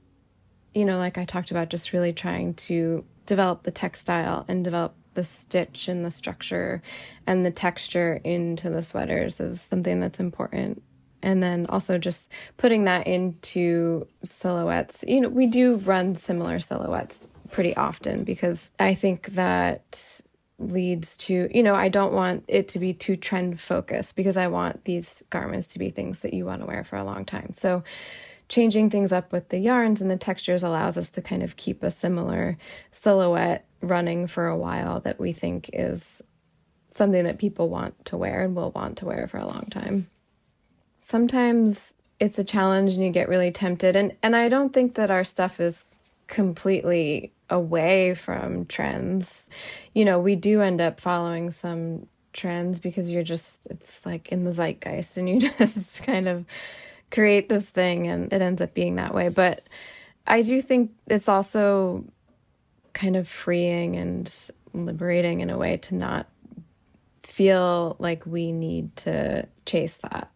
you 0.74 0.86
know, 0.86 1.00
like 1.00 1.18
I 1.18 1.26
talked 1.26 1.52
about, 1.52 1.70
just 1.70 1.92
really 1.92 2.14
trying 2.14 2.54
to 2.56 3.04
develop 3.26 3.64
the 3.64 3.72
textile 3.72 4.46
and 4.48 4.64
develop 4.64 4.96
the 5.16 5.24
stitch 5.24 5.88
and 5.88 6.06
the 6.06 6.12
structure 6.12 6.82
and 7.28 7.46
the 7.46 7.52
texture 7.52 8.22
into 8.24 8.70
the 8.70 8.82
sweaters 8.82 9.40
is 9.40 9.62
something 9.62 10.00
that's 10.00 10.20
important 10.20 10.82
and 11.24 11.42
then 11.42 11.66
also 11.68 11.98
just 11.98 12.30
putting 12.58 12.84
that 12.84 13.08
into 13.08 14.06
silhouettes. 14.24 15.04
You 15.08 15.22
know, 15.22 15.30
we 15.30 15.48
do 15.48 15.78
run 15.78 16.16
similar 16.16 16.60
silhouettes 16.60 17.28
pretty 17.52 17.76
often 17.76 18.24
because 18.24 18.70
I 18.80 18.94
think 18.94 19.28
that 19.28 20.22
leads 20.60 21.18
to, 21.18 21.50
you 21.52 21.64
know, 21.64 21.76
I 21.76 21.90
don't 21.90 22.14
want 22.14 22.46
it 22.48 22.68
to 22.70 22.80
be 22.80 22.94
too 22.94 23.16
trend 23.18 23.60
focused 23.60 24.16
because 24.16 24.38
I 24.38 24.48
want 24.48 24.86
these 24.86 25.24
garments 25.30 25.70
to 25.70 25.80
be 25.80 25.90
things 25.90 26.20
that 26.20 26.34
you 26.34 26.46
want 26.46 26.62
to 26.62 26.68
wear 26.68 26.84
for 26.84 26.96
a 26.96 27.04
long 27.04 27.26
time. 27.26 27.52
So 27.54 27.84
changing 28.50 28.90
things 28.90 29.12
up 29.12 29.32
with 29.32 29.50
the 29.50 29.60
yarns 29.60 30.00
and 30.02 30.12
the 30.12 30.18
textures 30.18 30.64
allows 30.64 30.98
us 30.98 31.12
to 31.12 31.22
kind 31.22 31.44
of 31.44 31.56
keep 31.56 31.82
a 31.84 31.92
similar 31.92 32.58
silhouette 32.92 33.66
running 33.82 34.28
for 34.28 34.48
a 34.48 34.58
while 34.58 35.00
that 35.02 35.20
we 35.20 35.34
think 35.34 35.70
is 35.74 36.22
something 36.90 37.24
that 37.24 37.40
people 37.40 37.70
want 37.70 38.06
to 38.06 38.16
wear 38.16 38.44
and 38.44 38.56
will 38.56 38.72
want 38.72 38.98
to 38.98 39.06
wear 39.06 39.28
for 39.28 39.38
a 39.38 39.46
long 39.46 39.66
time 39.72 40.08
sometimes 41.04 41.94
it's 42.20 42.40
a 42.40 42.44
challenge 42.44 42.94
and 42.94 43.04
you 43.04 43.12
get 43.12 43.30
really 43.30 43.52
tempted 43.52 43.96
and 43.96 44.16
and 44.24 44.36
I 44.36 44.48
don't 44.50 44.74
think 44.74 44.96
that 44.96 45.12
our 45.12 45.24
stuff 45.24 45.60
is 45.60 45.86
completely 46.28 47.34
away 47.54 48.16
from 48.16 48.66
trends. 48.66 49.48
You 49.94 50.04
know, 50.04 50.20
we 50.20 50.36
do 50.36 50.62
end 50.62 50.82
up 50.82 51.00
following 51.00 51.52
some 51.52 52.08
trends 52.34 52.80
because 52.80 53.12
you're 53.12 53.24
just 53.24 53.68
it's 53.68 54.04
like 54.06 54.32
in 54.32 54.44
the 54.44 54.52
zeitgeist 54.52 55.18
and 55.18 55.30
you 55.30 55.40
just 55.58 56.04
kind 56.04 56.28
of 56.28 56.46
create 57.12 57.48
this 57.48 57.70
thing 57.70 58.08
and 58.08 58.34
it 58.34 58.42
ends 58.42 58.60
up 58.60 58.74
being 58.74 58.96
that 58.96 59.14
way. 59.14 59.30
But 59.30 59.64
I 60.26 60.42
do 60.42 60.62
think 60.62 60.92
it's 61.08 61.30
also 61.30 62.04
kind 62.94 63.16
of 63.16 63.30
freeing 63.30 63.96
and 63.96 64.34
liberating 64.74 65.42
in 65.42 65.50
a 65.50 65.58
way 65.58 65.78
to 65.78 65.96
not 65.96 66.28
feel 67.22 67.96
like 68.00 68.26
we 68.26 68.52
need 68.52 68.96
to 68.96 69.48
chase 69.66 69.98
that. 69.98 70.32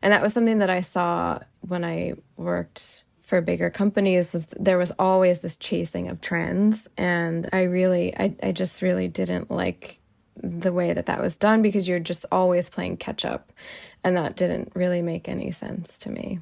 And 0.00 0.12
that 0.12 0.22
was 0.22 0.32
something 0.32 0.58
that 0.58 0.70
I 0.70 0.82
saw 0.82 1.40
when 1.66 1.84
I 1.84 2.14
worked 2.36 3.04
for 3.22 3.40
bigger 3.40 3.70
companies 3.70 4.32
was 4.32 4.46
there 4.58 4.78
was 4.78 4.92
always 4.98 5.40
this 5.40 5.56
chasing 5.56 6.08
of 6.08 6.20
trends. 6.20 6.88
And 6.96 7.48
I 7.52 7.62
really 7.62 8.16
I 8.16 8.34
I 8.42 8.52
just 8.52 8.82
really 8.82 9.08
didn't 9.08 9.50
like 9.50 9.98
the 10.36 10.72
way 10.72 10.92
that 10.92 11.06
that 11.06 11.20
was 11.20 11.38
done 11.38 11.62
because 11.62 11.86
you're 11.86 12.00
just 12.00 12.26
always 12.32 12.68
playing 12.68 12.96
catch 12.96 13.24
up. 13.24 13.52
And 14.04 14.16
that 14.16 14.36
didn't 14.36 14.72
really 14.74 15.02
make 15.02 15.28
any 15.28 15.52
sense 15.52 15.98
to 16.00 16.10
me. 16.10 16.40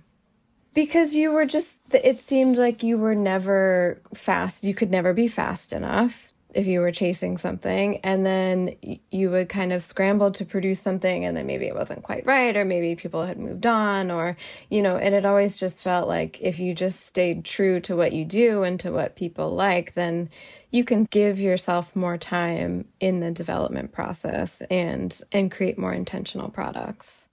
Because 0.73 1.15
you 1.15 1.33
were 1.33 1.47
just 1.47 1.77
it 1.93 2.21
seemed 2.21 2.57
like 2.57 2.83
you 2.83 2.97
were 2.97 3.15
never 3.15 4.01
fast 4.15 4.65
you 4.65 4.75
could 4.75 4.91
never 4.91 5.13
be 5.13 5.29
fast 5.29 5.73
enough 5.73 6.30
if 6.55 6.67
you 6.67 6.81
were 6.81 6.93
chasing 6.93 7.37
something 7.37 7.99
and 7.99 8.25
then 8.27 8.77
you 9.11 9.31
would 9.31 9.49
kind 9.49 9.73
of 9.73 9.83
scramble 9.83 10.31
to 10.33 10.45
produce 10.45 10.81
something 10.81 11.25
and 11.25 11.37
then 11.37 11.47
maybe 11.47 11.67
it 11.67 11.75
wasn't 11.75 12.03
quite 12.03 12.25
right 12.27 12.57
or 12.57 12.65
maybe 12.65 12.95
people 12.95 13.25
had 13.25 13.39
moved 13.39 13.67
on 13.67 14.11
or 14.11 14.37
you 14.69 14.83
know 14.83 14.97
and 14.97 15.15
it 15.15 15.25
always 15.25 15.57
just 15.57 15.81
felt 15.81 16.09
like 16.09 16.41
if 16.41 16.59
you 16.59 16.75
just 16.75 17.07
stayed 17.07 17.45
true 17.45 17.81
to 17.81 17.97
what 17.97 18.13
you 18.13 18.25
do 18.25 18.63
and 18.63 18.81
to 18.81 18.91
what 18.91 19.17
people 19.17 19.55
like 19.55 19.95
then 19.95 20.29
you 20.71 20.85
can 20.85 21.05
give 21.05 21.41
yourself 21.41 21.95
more 21.97 22.17
time 22.17 22.87
in 23.01 23.21
the 23.21 23.31
development 23.31 23.93
process 23.93 24.63
and 24.71 25.21
and 25.33 25.51
create 25.51 25.79
more 25.79 25.93
intentional 25.93 26.49
products. 26.49 27.27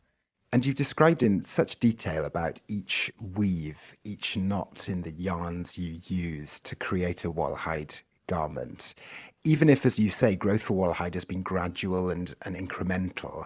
And 0.53 0.65
you've 0.65 0.75
described 0.75 1.23
in 1.23 1.43
such 1.43 1.79
detail 1.79 2.23
about 2.23 2.61
each 2.67 3.11
weave, 3.35 3.97
each 4.05 4.37
knot 4.37 4.87
in 4.87 5.01
the 5.01 5.11
yarns 5.11 5.77
you 5.77 5.99
use 6.05 6.59
to 6.61 6.75
create 6.75 7.25
a 7.25 7.31
Wol 7.31 7.55
Hide 7.55 7.95
garment, 8.27 8.93
even 9.43 9.69
if, 9.69 9.85
as 9.85 9.97
you 9.97 10.09
say, 10.09 10.35
growth 10.35 10.61
for 10.61 10.73
Wol 10.73 10.93
Hide 10.93 11.15
has 11.15 11.25
been 11.25 11.41
gradual 11.41 12.09
and, 12.09 12.33
and 12.43 12.55
incremental, 12.55 13.45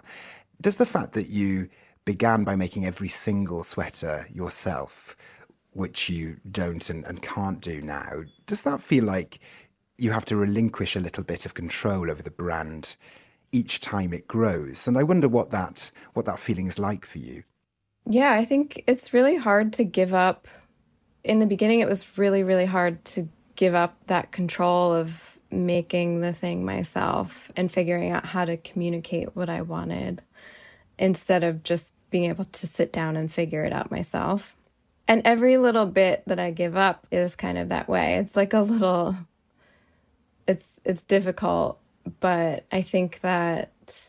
does 0.60 0.76
the 0.76 0.86
fact 0.86 1.12
that 1.12 1.28
you 1.28 1.68
began 2.04 2.44
by 2.44 2.56
making 2.56 2.84
every 2.84 3.08
single 3.08 3.62
sweater 3.64 4.26
yourself, 4.32 5.16
which 5.72 6.08
you 6.08 6.36
don't 6.50 6.90
and, 6.90 7.04
and 7.04 7.22
can't 7.22 7.60
do 7.60 7.80
now, 7.80 8.22
does 8.46 8.62
that 8.64 8.82
feel 8.82 9.04
like 9.04 9.38
you 9.98 10.10
have 10.10 10.24
to 10.26 10.36
relinquish 10.36 10.96
a 10.96 11.00
little 11.00 11.24
bit 11.24 11.46
of 11.46 11.54
control 11.54 12.10
over 12.10 12.22
the 12.22 12.30
brand 12.30 12.96
each 13.52 13.80
time 13.80 14.12
it 14.12 14.26
grows? 14.26 14.88
And 14.88 14.98
I 14.98 15.02
wonder 15.02 15.28
what 15.28 15.50
that 15.50 15.90
what 16.14 16.26
that 16.26 16.38
feeling 16.38 16.66
is 16.66 16.78
like 16.78 17.06
for 17.06 17.18
you. 17.18 17.44
Yeah, 18.06 18.32
I 18.32 18.44
think 18.44 18.82
it's 18.86 19.14
really 19.14 19.36
hard 19.36 19.72
to 19.74 19.84
give 19.84 20.12
up. 20.12 20.48
In 21.22 21.38
the 21.38 21.46
beginning, 21.46 21.78
it 21.78 21.88
was 21.88 22.18
really, 22.18 22.42
really 22.42 22.66
hard 22.66 23.04
to 23.06 23.28
give 23.62 23.74
up 23.76 23.96
that 24.08 24.32
control 24.32 24.92
of 24.92 25.38
making 25.52 26.20
the 26.20 26.32
thing 26.32 26.64
myself 26.64 27.48
and 27.54 27.70
figuring 27.70 28.10
out 28.10 28.26
how 28.26 28.44
to 28.44 28.56
communicate 28.56 29.36
what 29.36 29.48
I 29.48 29.62
wanted 29.62 30.20
instead 30.98 31.44
of 31.44 31.62
just 31.62 31.92
being 32.10 32.24
able 32.24 32.46
to 32.46 32.66
sit 32.66 32.92
down 32.92 33.16
and 33.16 33.30
figure 33.30 33.62
it 33.62 33.72
out 33.72 33.88
myself. 33.88 34.56
And 35.06 35.22
every 35.24 35.58
little 35.58 35.86
bit 35.86 36.24
that 36.26 36.40
I 36.40 36.50
give 36.50 36.76
up 36.76 37.06
is 37.12 37.36
kind 37.36 37.56
of 37.56 37.68
that 37.68 37.88
way. 37.88 38.16
It's 38.16 38.34
like 38.34 38.52
a 38.52 38.62
little 38.62 39.14
it's 40.48 40.80
it's 40.84 41.04
difficult, 41.04 41.78
but 42.18 42.64
I 42.72 42.82
think 42.82 43.20
that 43.20 44.08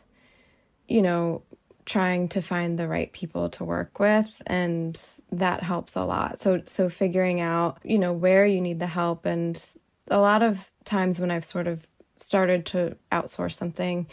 you 0.87 1.03
know, 1.03 1.43
trying 1.85 2.27
to 2.29 2.41
find 2.41 2.77
the 2.77 2.87
right 2.87 3.11
people 3.13 3.49
to 3.49 3.63
work 3.63 3.99
with 3.99 4.41
and 4.47 4.99
that 5.31 5.63
helps 5.63 5.95
a 5.95 6.03
lot. 6.03 6.39
So 6.39 6.61
so 6.65 6.89
figuring 6.89 7.41
out 7.41 7.79
you 7.83 7.97
know 7.99 8.13
where 8.13 8.45
you 8.45 8.61
need 8.61 8.79
the 8.79 8.87
help 8.87 9.25
and 9.25 9.63
a 10.09 10.19
lot 10.19 10.43
of 10.43 10.71
times 10.85 11.19
when 11.19 11.31
i've 11.31 11.45
sort 11.45 11.67
of 11.67 11.87
started 12.15 12.65
to 12.65 12.95
outsource 13.11 13.53
something 13.53 14.07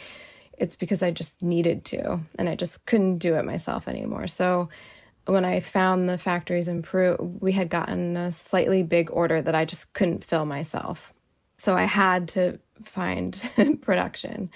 it's 0.59 0.77
because 0.77 1.03
i 1.03 1.11
just 1.11 1.43
needed 1.43 1.85
to 1.85 2.21
and 2.39 2.49
i 2.49 2.55
just 2.55 2.85
couldn't 2.87 3.19
do 3.19 3.35
it 3.37 3.45
myself 3.45 3.89
anymore. 3.89 4.27
So 4.27 4.69
when 5.27 5.45
i 5.45 5.61
found 5.61 6.09
the 6.09 6.19
factories 6.19 6.69
in 6.69 6.83
peru 6.83 7.17
we 7.41 7.53
had 7.53 7.69
gotten 7.69 8.17
a 8.17 8.33
slightly 8.33 8.83
big 8.83 9.11
order 9.13 9.41
that 9.43 9.55
i 9.55 9.65
just 9.65 9.93
couldn't 9.95 10.25
fill 10.25 10.45
myself. 10.45 11.13
So 11.59 11.77
i 11.77 11.85
had 11.85 12.29
to 12.29 12.59
find 12.85 13.51
production 13.83 14.51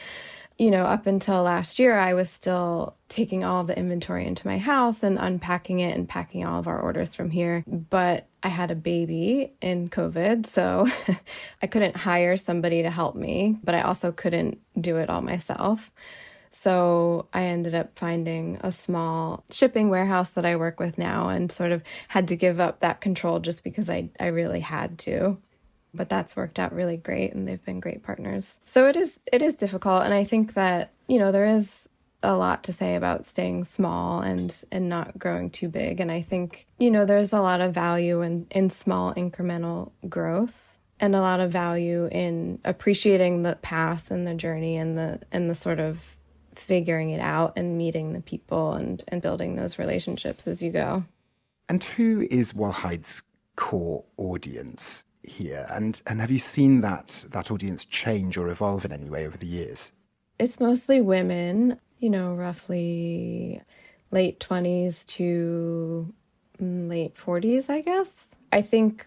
you 0.58 0.70
know, 0.70 0.84
up 0.84 1.06
until 1.06 1.42
last 1.42 1.78
year, 1.78 1.98
I 1.98 2.14
was 2.14 2.30
still 2.30 2.94
taking 3.08 3.42
all 3.42 3.64
the 3.64 3.76
inventory 3.76 4.24
into 4.24 4.46
my 4.46 4.58
house 4.58 5.02
and 5.02 5.18
unpacking 5.18 5.80
it 5.80 5.96
and 5.96 6.08
packing 6.08 6.44
all 6.44 6.60
of 6.60 6.68
our 6.68 6.80
orders 6.80 7.14
from 7.14 7.30
here. 7.30 7.64
But 7.66 8.28
I 8.42 8.48
had 8.48 8.70
a 8.70 8.76
baby 8.76 9.52
in 9.60 9.88
COVID, 9.88 10.46
so 10.46 10.88
I 11.62 11.66
couldn't 11.66 11.96
hire 11.96 12.36
somebody 12.36 12.82
to 12.82 12.90
help 12.90 13.16
me, 13.16 13.58
but 13.64 13.74
I 13.74 13.82
also 13.82 14.12
couldn't 14.12 14.58
do 14.80 14.98
it 14.98 15.10
all 15.10 15.22
myself. 15.22 15.90
So 16.52 17.26
I 17.32 17.42
ended 17.42 17.74
up 17.74 17.98
finding 17.98 18.58
a 18.60 18.70
small 18.70 19.42
shipping 19.50 19.88
warehouse 19.90 20.30
that 20.30 20.46
I 20.46 20.54
work 20.54 20.78
with 20.78 20.98
now 20.98 21.28
and 21.30 21.50
sort 21.50 21.72
of 21.72 21.82
had 22.06 22.28
to 22.28 22.36
give 22.36 22.60
up 22.60 22.78
that 22.78 23.00
control 23.00 23.40
just 23.40 23.64
because 23.64 23.90
I, 23.90 24.08
I 24.20 24.26
really 24.26 24.60
had 24.60 25.00
to 25.00 25.36
but 25.94 26.08
that's 26.08 26.36
worked 26.36 26.58
out 26.58 26.74
really 26.74 26.96
great 26.96 27.32
and 27.32 27.46
they've 27.46 27.64
been 27.64 27.80
great 27.80 28.02
partners. 28.02 28.60
So 28.66 28.88
it 28.88 28.96
is 28.96 29.18
it 29.32 29.42
is 29.42 29.54
difficult 29.54 30.04
and 30.04 30.14
I 30.14 30.24
think 30.24 30.54
that, 30.54 30.92
you 31.08 31.18
know, 31.18 31.32
there 31.32 31.46
is 31.46 31.88
a 32.22 32.34
lot 32.34 32.64
to 32.64 32.72
say 32.72 32.94
about 32.94 33.24
staying 33.26 33.64
small 33.64 34.20
and 34.20 34.64
and 34.72 34.88
not 34.88 35.18
growing 35.18 35.50
too 35.50 35.68
big 35.68 36.00
and 36.00 36.10
I 36.10 36.22
think, 36.22 36.66
you 36.78 36.90
know, 36.90 37.04
there's 37.04 37.32
a 37.32 37.40
lot 37.40 37.60
of 37.60 37.72
value 37.72 38.22
in 38.22 38.46
in 38.50 38.70
small 38.70 39.14
incremental 39.14 39.92
growth 40.08 40.64
and 41.00 41.14
a 41.14 41.20
lot 41.20 41.40
of 41.40 41.50
value 41.50 42.08
in 42.10 42.58
appreciating 42.64 43.42
the 43.42 43.56
path 43.56 44.10
and 44.10 44.26
the 44.26 44.34
journey 44.34 44.76
and 44.76 44.96
the 44.96 45.20
and 45.32 45.50
the 45.50 45.54
sort 45.54 45.80
of 45.80 46.16
figuring 46.54 47.10
it 47.10 47.20
out 47.20 47.52
and 47.56 47.76
meeting 47.76 48.12
the 48.12 48.20
people 48.20 48.74
and 48.74 49.02
and 49.08 49.20
building 49.22 49.56
those 49.56 49.78
relationships 49.78 50.46
as 50.46 50.62
you 50.62 50.70
go. 50.70 51.04
And 51.68 51.82
who 51.82 52.26
is 52.30 52.54
Wol 52.54 52.72
Hide's 52.72 53.22
core 53.56 54.04
audience? 54.16 55.04
Here, 55.26 55.66
and 55.70 56.00
and 56.06 56.20
have 56.20 56.30
you 56.30 56.38
seen 56.38 56.80
that 56.82 57.24
that 57.30 57.50
audience 57.50 57.84
change 57.84 58.36
or 58.36 58.48
evolve 58.48 58.84
in 58.84 58.92
any 58.92 59.08
way 59.08 59.26
over 59.26 59.36
the 59.36 59.46
years? 59.46 59.90
It's 60.38 60.60
mostly 60.60 61.00
women, 61.00 61.78
you 61.98 62.10
know, 62.10 62.34
roughly 62.34 63.60
late 64.10 64.40
twenties 64.40 65.04
to 65.06 66.12
mm, 66.60 66.88
late 66.88 67.16
forties, 67.16 67.70
I 67.70 67.80
guess. 67.80 68.28
I 68.52 68.62
think 68.62 69.06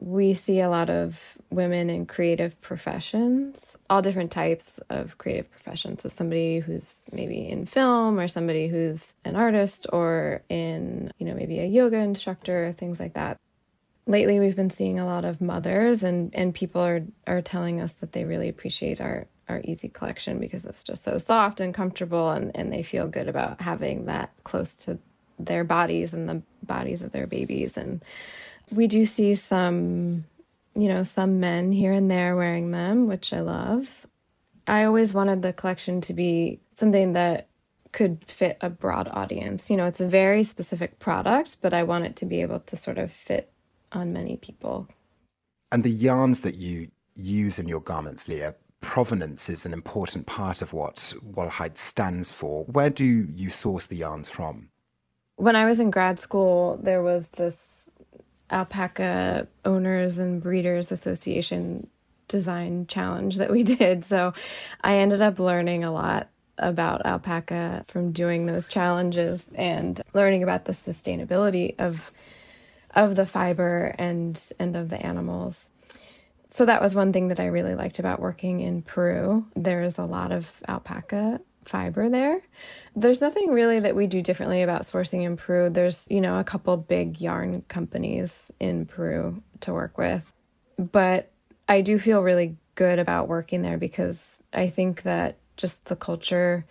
we 0.00 0.34
see 0.34 0.60
a 0.60 0.70
lot 0.70 0.88
of 0.88 1.36
women 1.50 1.90
in 1.90 2.06
creative 2.06 2.58
professions, 2.60 3.76
all 3.90 4.02
different 4.02 4.30
types 4.30 4.78
of 4.88 5.18
creative 5.18 5.50
professions. 5.50 6.02
So 6.02 6.08
somebody 6.08 6.60
who's 6.60 7.02
maybe 7.12 7.48
in 7.48 7.66
film 7.66 8.18
or 8.18 8.28
somebody 8.28 8.68
who's 8.68 9.14
an 9.24 9.36
artist 9.36 9.86
or 9.92 10.42
in, 10.48 11.12
you 11.18 11.26
know, 11.26 11.34
maybe 11.34 11.58
a 11.58 11.66
yoga 11.66 11.98
instructor, 11.98 12.72
things 12.72 13.00
like 13.00 13.14
that. 13.14 13.36
Lately 14.06 14.40
we've 14.40 14.56
been 14.56 14.70
seeing 14.70 14.98
a 14.98 15.06
lot 15.06 15.24
of 15.24 15.40
mothers 15.40 16.02
and 16.02 16.34
and 16.34 16.54
people 16.54 16.82
are 16.82 17.04
are 17.26 17.42
telling 17.42 17.80
us 17.80 17.94
that 17.94 18.12
they 18.12 18.24
really 18.24 18.48
appreciate 18.48 19.00
our 19.00 19.26
our 19.48 19.60
easy 19.64 19.88
collection 19.88 20.38
because 20.40 20.64
it's 20.64 20.82
just 20.82 21.04
so 21.04 21.18
soft 21.18 21.60
and 21.60 21.74
comfortable 21.74 22.30
and 22.30 22.52
and 22.54 22.72
they 22.72 22.82
feel 22.82 23.08
good 23.08 23.28
about 23.28 23.60
having 23.60 24.06
that 24.06 24.30
close 24.44 24.76
to 24.78 24.98
their 25.38 25.64
bodies 25.64 26.14
and 26.14 26.28
the 26.28 26.42
bodies 26.64 27.02
of 27.02 27.12
their 27.12 27.26
babies 27.26 27.76
and 27.76 28.02
we 28.70 28.86
do 28.86 29.06
see 29.06 29.34
some, 29.34 30.24
you 30.74 30.88
know, 30.88 31.02
some 31.02 31.40
men 31.40 31.72
here 31.72 31.92
and 31.92 32.10
there 32.10 32.36
wearing 32.36 32.70
them, 32.70 33.06
which 33.06 33.32
I 33.32 33.40
love. 33.40 34.06
I 34.66 34.84
always 34.84 35.14
wanted 35.14 35.42
the 35.42 35.52
collection 35.52 36.00
to 36.02 36.12
be 36.14 36.60
something 36.74 37.12
that 37.12 37.48
could 37.92 38.24
fit 38.26 38.58
a 38.60 38.68
broad 38.68 39.08
audience. 39.12 39.70
You 39.70 39.76
know, 39.76 39.86
it's 39.86 40.00
a 40.00 40.08
very 40.08 40.42
specific 40.42 40.98
product, 40.98 41.58
but 41.62 41.72
I 41.72 41.84
want 41.84 42.04
it 42.04 42.16
to 42.16 42.26
be 42.26 42.42
able 42.42 42.60
to 42.60 42.76
sort 42.76 42.98
of 42.98 43.12
fit 43.12 43.50
on 43.96 44.12
many 44.12 44.36
people. 44.36 44.88
And 45.72 45.82
the 45.82 45.90
yarns 45.90 46.40
that 46.40 46.54
you 46.54 46.90
use 47.14 47.58
in 47.58 47.66
your 47.66 47.80
garments, 47.80 48.28
Lea, 48.28 48.50
provenance 48.80 49.48
is 49.48 49.66
an 49.66 49.72
important 49.72 50.26
part 50.26 50.62
of 50.62 50.72
what 50.72 51.12
Wol 51.22 51.48
Hide 51.48 51.76
stands 51.76 52.32
for. 52.32 52.64
Where 52.64 52.90
do 52.90 53.04
you 53.04 53.50
source 53.50 53.86
the 53.86 53.96
yarns 53.96 54.28
from? 54.28 54.68
When 55.36 55.56
I 55.56 55.64
was 55.64 55.80
in 55.80 55.90
grad 55.90 56.18
school, 56.18 56.78
there 56.82 57.02
was 57.02 57.28
this 57.30 57.76
alpaca 58.50 59.48
owners 59.64 60.18
and 60.18 60.40
breeders 60.40 60.92
association 60.92 61.88
design 62.28 62.86
challenge 62.86 63.36
that 63.38 63.50
we 63.50 63.62
did 63.76 64.04
so 64.04 64.32
i 64.82 64.96
ended 64.96 65.20
up 65.20 65.40
learning 65.40 65.82
a 65.82 65.90
lot 65.90 66.28
about 66.58 67.04
alpaca 67.04 67.84
from 67.88 68.12
doing 68.12 68.46
those 68.46 68.68
challenges 68.68 69.50
and 69.56 70.00
learning 70.14 70.42
about 70.42 70.64
the 70.64 70.72
sustainability 70.72 71.74
of 71.78 72.12
of 72.96 73.14
the 73.14 73.26
fiber 73.26 73.94
and 73.98 74.50
and 74.58 74.74
of 74.74 74.88
the 74.88 75.00
animals 75.00 75.70
so 76.48 76.64
that 76.66 76.82
was 76.82 76.94
one 76.94 77.12
thing 77.12 77.28
that 77.28 77.38
i 77.38 77.46
really 77.46 77.76
liked 77.76 78.00
about 78.00 78.20
working 78.20 78.60
in 78.60 78.82
peru 78.82 79.46
there 79.54 79.82
is 79.82 79.98
a 79.98 80.04
lot 80.04 80.32
of 80.32 80.60
alpaca 80.66 81.40
fiber 81.66 82.08
there. 82.08 82.40
There's 82.94 83.20
nothing 83.20 83.50
really 83.50 83.80
that 83.80 83.94
we 83.94 84.06
do 84.06 84.22
differently 84.22 84.62
about 84.62 84.82
sourcing 84.82 85.24
in 85.24 85.36
Peru. 85.36 85.68
There's, 85.68 86.06
you 86.08 86.20
know, 86.20 86.38
a 86.38 86.44
couple 86.44 86.76
big 86.76 87.20
yarn 87.20 87.62
companies 87.68 88.50
in 88.60 88.86
Peru 88.86 89.42
to 89.60 89.72
work 89.72 89.98
with. 89.98 90.32
But 90.78 91.30
I 91.68 91.80
do 91.80 91.98
feel 91.98 92.22
really 92.22 92.56
good 92.74 92.98
about 92.98 93.28
working 93.28 93.62
there 93.62 93.78
because 93.78 94.38
I 94.52 94.68
think 94.68 95.02
that 95.02 95.38
just 95.56 95.86
the 95.86 95.96
culture 95.96 96.64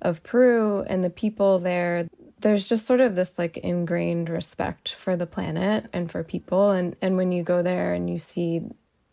of 0.00 0.22
Peru 0.22 0.82
and 0.82 1.04
the 1.04 1.10
people 1.10 1.58
there, 1.58 2.08
there's 2.42 2.68
just 2.68 2.86
sort 2.86 3.00
of 3.00 3.14
this 3.14 3.38
like 3.38 3.56
ingrained 3.58 4.28
respect 4.28 4.92
for 4.92 5.16
the 5.16 5.26
planet 5.26 5.88
and 5.92 6.10
for 6.10 6.22
people 6.22 6.70
and 6.70 6.96
and 7.00 7.16
when 7.16 7.32
you 7.32 7.42
go 7.42 7.62
there 7.62 7.94
and 7.94 8.10
you 8.10 8.18
see 8.18 8.62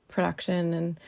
production 0.10 0.74
and 0.74 1.00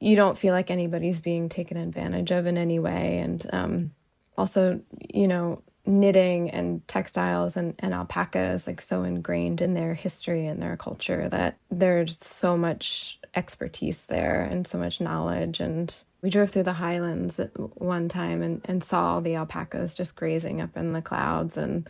you 0.00 0.16
don't 0.16 0.38
feel 0.38 0.54
like 0.54 0.70
anybody's 0.70 1.20
being 1.20 1.48
taken 1.48 1.76
advantage 1.76 2.30
of 2.30 2.46
in 2.46 2.56
any 2.56 2.78
way. 2.78 3.18
And 3.18 3.46
um, 3.52 3.90
also, 4.36 4.80
you 5.12 5.26
know, 5.26 5.62
knitting 5.86 6.50
and 6.50 6.86
textiles 6.86 7.56
and, 7.56 7.74
and 7.78 7.94
alpaca 7.94 8.52
is 8.52 8.66
like 8.66 8.80
so 8.80 9.02
ingrained 9.02 9.60
in 9.60 9.74
their 9.74 9.94
history 9.94 10.46
and 10.46 10.62
their 10.62 10.76
culture 10.76 11.28
that 11.30 11.56
there's 11.70 12.18
so 12.18 12.56
much 12.56 13.18
expertise 13.34 14.06
there 14.06 14.42
and 14.42 14.66
so 14.66 14.78
much 14.78 15.00
knowledge. 15.00 15.60
And 15.60 15.92
we 16.22 16.30
drove 16.30 16.50
through 16.50 16.64
the 16.64 16.72
highlands 16.72 17.38
at 17.38 17.50
one 17.80 18.08
time 18.08 18.42
and, 18.42 18.60
and 18.64 18.82
saw 18.82 19.20
the 19.20 19.36
alpacas 19.36 19.94
just 19.94 20.16
grazing 20.16 20.60
up 20.60 20.76
in 20.76 20.92
the 20.92 21.02
clouds. 21.02 21.56
And, 21.56 21.88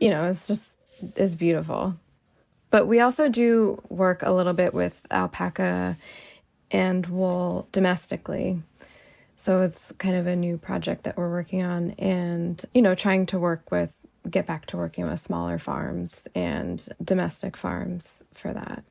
you 0.00 0.10
know, 0.10 0.24
it's 0.28 0.46
just 0.46 0.76
is 1.16 1.36
beautiful. 1.36 1.96
But 2.70 2.86
we 2.86 3.00
also 3.00 3.28
do 3.28 3.82
work 3.88 4.22
a 4.22 4.32
little 4.32 4.54
bit 4.54 4.72
with 4.72 5.00
alpaca 5.10 5.96
and 6.70 7.06
wool 7.06 7.68
domestically. 7.70 8.62
So 9.36 9.60
it's 9.60 9.92
kind 9.98 10.16
of 10.16 10.26
a 10.26 10.36
new 10.36 10.56
project 10.56 11.04
that 11.04 11.16
we're 11.16 11.30
working 11.30 11.62
on 11.62 11.90
and, 11.98 12.62
you 12.72 12.80
know, 12.80 12.94
trying 12.94 13.26
to 13.26 13.38
work 13.38 13.70
with, 13.70 13.92
get 14.30 14.46
back 14.46 14.66
to 14.66 14.76
working 14.76 15.04
with 15.06 15.20
smaller 15.20 15.58
farms 15.58 16.26
and 16.34 16.88
domestic 17.04 17.56
farms 17.56 18.24
for 18.34 18.52
that. 18.52 18.84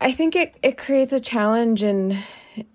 I 0.00 0.12
think 0.12 0.36
it, 0.36 0.54
it 0.62 0.76
creates 0.76 1.12
a 1.12 1.20
challenge 1.20 1.82
in 1.82 2.18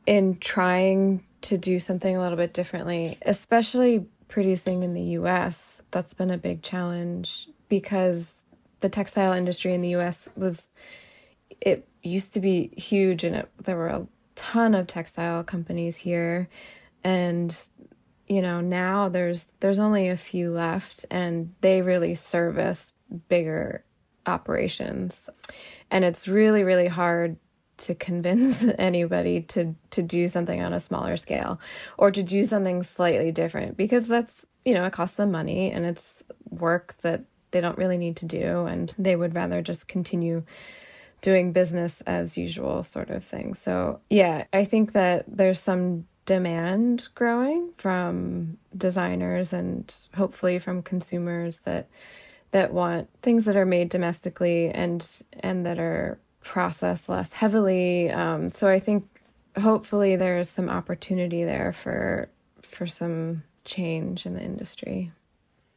in 0.05 0.37
trying 0.39 1.23
to 1.41 1.57
do 1.57 1.79
something 1.79 2.15
a 2.15 2.21
little 2.21 2.37
bit 2.37 2.53
differently, 2.53 3.17
especially 3.21 4.05
producing 4.27 4.83
in 4.83 4.93
the 4.93 5.01
US. 5.01 5.81
That's 5.91 6.13
been 6.13 6.31
a 6.31 6.37
big 6.37 6.61
challenge 6.61 7.47
because 7.69 8.35
the 8.81 8.89
textile 8.89 9.33
industry 9.33 9.73
in 9.73 9.81
the 9.81 9.95
US 9.95 10.29
was 10.35 10.69
it 11.61 11.87
used 12.03 12.33
to 12.33 12.39
be 12.39 12.71
huge 12.77 13.23
and 13.23 13.35
it, 13.35 13.51
there 13.63 13.75
were 13.75 13.87
a 13.87 14.07
ton 14.35 14.73
of 14.73 14.87
textile 14.87 15.43
companies 15.43 15.97
here 15.97 16.47
and 17.03 17.57
you 18.27 18.41
know 18.41 18.61
now 18.61 19.09
there's 19.09 19.51
there's 19.59 19.79
only 19.79 20.07
a 20.07 20.15
few 20.15 20.51
left 20.51 21.05
and 21.11 21.53
they 21.61 21.81
really 21.81 22.15
service 22.15 22.93
bigger 23.27 23.83
operations 24.29 25.29
and 25.91 26.05
it's 26.05 26.27
really 26.27 26.63
really 26.63 26.87
hard 26.87 27.35
to 27.77 27.95
convince 27.95 28.63
anybody 28.77 29.41
to 29.41 29.75
to 29.89 30.01
do 30.01 30.27
something 30.27 30.61
on 30.61 30.73
a 30.73 30.79
smaller 30.79 31.17
scale 31.17 31.59
or 31.97 32.11
to 32.11 32.23
do 32.23 32.45
something 32.45 32.83
slightly 32.83 33.31
different 33.31 33.75
because 33.75 34.07
that's 34.07 34.45
you 34.63 34.73
know 34.73 34.85
it 34.85 34.93
costs 34.93 35.17
them 35.17 35.31
money 35.31 35.71
and 35.71 35.85
it's 35.85 36.15
work 36.49 36.95
that 37.01 37.23
they 37.51 37.61
don't 37.61 37.77
really 37.77 37.97
need 37.97 38.15
to 38.15 38.25
do 38.25 38.65
and 38.65 38.93
they 38.97 39.15
would 39.15 39.35
rather 39.35 39.61
just 39.61 39.87
continue 39.87 40.43
doing 41.21 41.51
business 41.51 42.01
as 42.01 42.37
usual 42.37 42.83
sort 42.83 43.09
of 43.09 43.23
thing. 43.23 43.53
So, 43.53 43.99
yeah, 44.09 44.45
I 44.53 44.65
think 44.65 44.93
that 44.93 45.25
there's 45.27 45.59
some 45.59 46.05
demand 46.25 47.09
growing 47.15 47.71
from 47.77 48.57
designers 48.77 49.51
and 49.51 49.93
hopefully 50.15 50.59
from 50.59 50.81
consumers 50.81 51.59
that 51.59 51.87
that 52.51 52.73
want 52.73 53.09
things 53.21 53.45
that 53.45 53.55
are 53.55 53.65
made 53.65 53.89
domestically 53.89 54.69
and 54.69 55.07
and 55.41 55.65
that 55.65 55.79
are 55.79 56.19
processed 56.41 57.09
less 57.09 57.33
heavily. 57.33 58.09
Um, 58.09 58.49
so 58.49 58.69
I 58.69 58.79
think 58.79 59.05
hopefully 59.59 60.15
there's 60.15 60.49
some 60.49 60.69
opportunity 60.69 61.43
there 61.43 61.73
for 61.73 62.29
for 62.61 62.87
some 62.87 63.43
change 63.65 64.25
in 64.25 64.33
the 64.33 64.41
industry. 64.41 65.11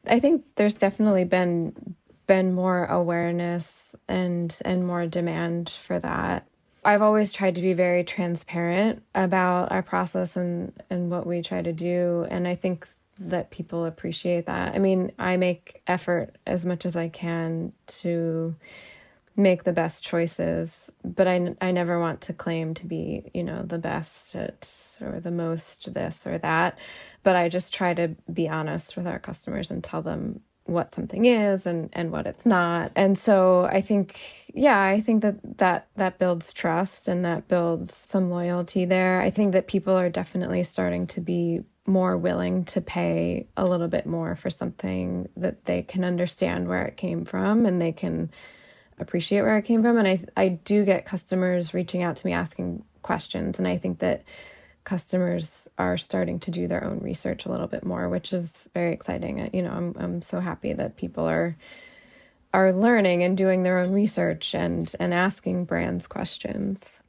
I 0.07 0.19
think 0.21 0.45
there's 0.57 0.75
definitely 0.75 1.25
been 1.25 1.95
been 2.27 2.55
more 2.55 2.87
awareness 2.87 3.95
and 4.09 4.57
and 4.65 4.87
more 4.87 5.07
demand 5.07 5.71
for 5.71 5.99
that. 5.99 6.47
I've 6.85 7.03
always 7.03 7.33
tried 7.33 7.55
to 7.57 7.61
be 7.61 7.75
very 7.75 8.03
transparent 8.03 9.03
about 9.15 9.71
our 9.71 9.83
process 9.83 10.37
and 10.37 10.73
and 10.91 11.11
what 11.11 11.27
we 11.27 11.43
try 11.43 11.63
to 11.63 11.73
do 11.73 12.27
and 12.31 12.49
I 12.49 12.55
think 12.55 12.89
that 13.19 13.51
people 13.51 13.85
appreciate 13.85 14.47
that. 14.47 14.75
I 14.75 14.79
mean, 14.79 15.13
I 15.19 15.37
make 15.37 15.83
effort 15.87 16.37
as 16.47 16.67
much 16.67 16.85
as 16.87 16.97
I 16.97 17.09
can 17.09 17.73
to 17.87 18.55
make 19.37 19.65
the 19.65 19.73
best 19.73 20.05
choices, 20.05 20.91
but 21.05 21.27
I, 21.27 21.55
I 21.61 21.71
never 21.71 21.99
want 21.99 22.21
to 22.23 22.33
claim 22.33 22.75
to 22.75 22.87
be, 22.87 23.31
you 23.33 23.43
know, 23.43 23.63
the 23.63 23.79
best 23.79 24.35
at 24.35 24.71
or 25.01 25.21
the 25.21 25.31
most 25.31 25.95
this 25.95 26.27
or 26.27 26.39
that. 26.39 26.79
But 27.23 27.37
I 27.37 27.49
just 27.49 27.73
try 27.73 27.95
to 27.95 28.09
be 28.33 28.49
honest 28.49 28.97
with 28.97 29.07
our 29.07 29.19
customers 29.19 29.71
and 29.71 29.83
tell 29.83 30.03
them 30.03 30.41
what 30.65 30.95
something 30.95 31.25
is 31.25 31.67
and 31.67 31.91
and 31.93 32.13
what 32.13 32.27
it's 32.27 32.47
not. 32.47 32.93
And 32.95 33.19
so 33.19 33.65
i 33.65 33.81
think 33.81 34.19
yeah 34.55 34.81
i 34.83 35.01
think 35.01 35.23
that 35.23 35.59
that 35.59 35.89
that 35.97 36.19
builds 36.19 36.53
trust 36.53 37.09
and 37.09 37.25
that 37.25 37.49
builds 37.49 37.95
some 37.95 38.31
loyalty 38.31 38.85
there. 38.85 39.21
I 39.21 39.31
think 39.31 39.53
that 39.53 39.67
people 39.67 39.95
are 39.97 40.11
definitely 40.11 40.63
starting 40.63 41.07
to 41.09 41.21
be 41.21 41.63
more 41.87 42.17
willing 42.17 42.65
to 42.65 42.81
pay 42.81 43.47
a 43.57 43.67
little 43.67 43.89
bit 43.89 44.07
more 44.07 44.37
for 44.37 44.51
something 44.51 45.29
that 45.37 45.65
they 45.65 45.83
can 45.83 46.05
understand 46.05 46.69
where 46.69 46.85
it 46.85 46.97
came 46.97 47.25
from 47.25 47.67
and 47.67 47.83
they 47.83 47.93
can 47.93 48.31
appreciate 49.01 49.43
where 49.43 49.59
it 49.59 49.63
came 49.63 49.83
from. 49.83 49.99
And 49.99 50.07
i 50.09 50.25
i 50.37 50.49
do 50.49 50.85
get 50.85 51.07
customers 51.07 51.75
reaching 51.75 52.03
out 52.03 52.17
to 52.17 52.27
me 52.27 52.33
asking 52.33 52.85
questions. 53.03 53.59
And 53.59 53.67
i 53.67 53.77
think 53.77 53.99
that 53.99 54.23
customers 54.85 55.69
are 55.79 55.97
starting 55.97 56.41
to 56.41 56.51
do 56.51 56.67
their 56.67 56.85
own 56.85 56.99
research 57.01 57.47
a 57.47 57.51
little 57.51 57.67
bit 57.67 57.85
more, 57.85 58.09
which 58.09 58.33
is 58.33 58.69
very 58.75 58.93
exciting. 58.93 59.51
You 59.53 59.63
know, 59.63 59.73
I'm 59.73 59.95
I'm 59.99 60.23
so 60.23 60.41
happy 60.41 60.73
that 60.73 60.97
people 60.97 61.29
are 61.29 61.57
are 62.55 62.73
learning 62.73 63.23
and 63.23 63.37
doing 63.37 63.63
their 63.63 63.79
own 63.79 63.93
research 63.93 64.55
and 64.55 64.93
and 64.99 65.15
asking 65.15 65.65
brands 65.65 66.07
questions. 66.07 67.01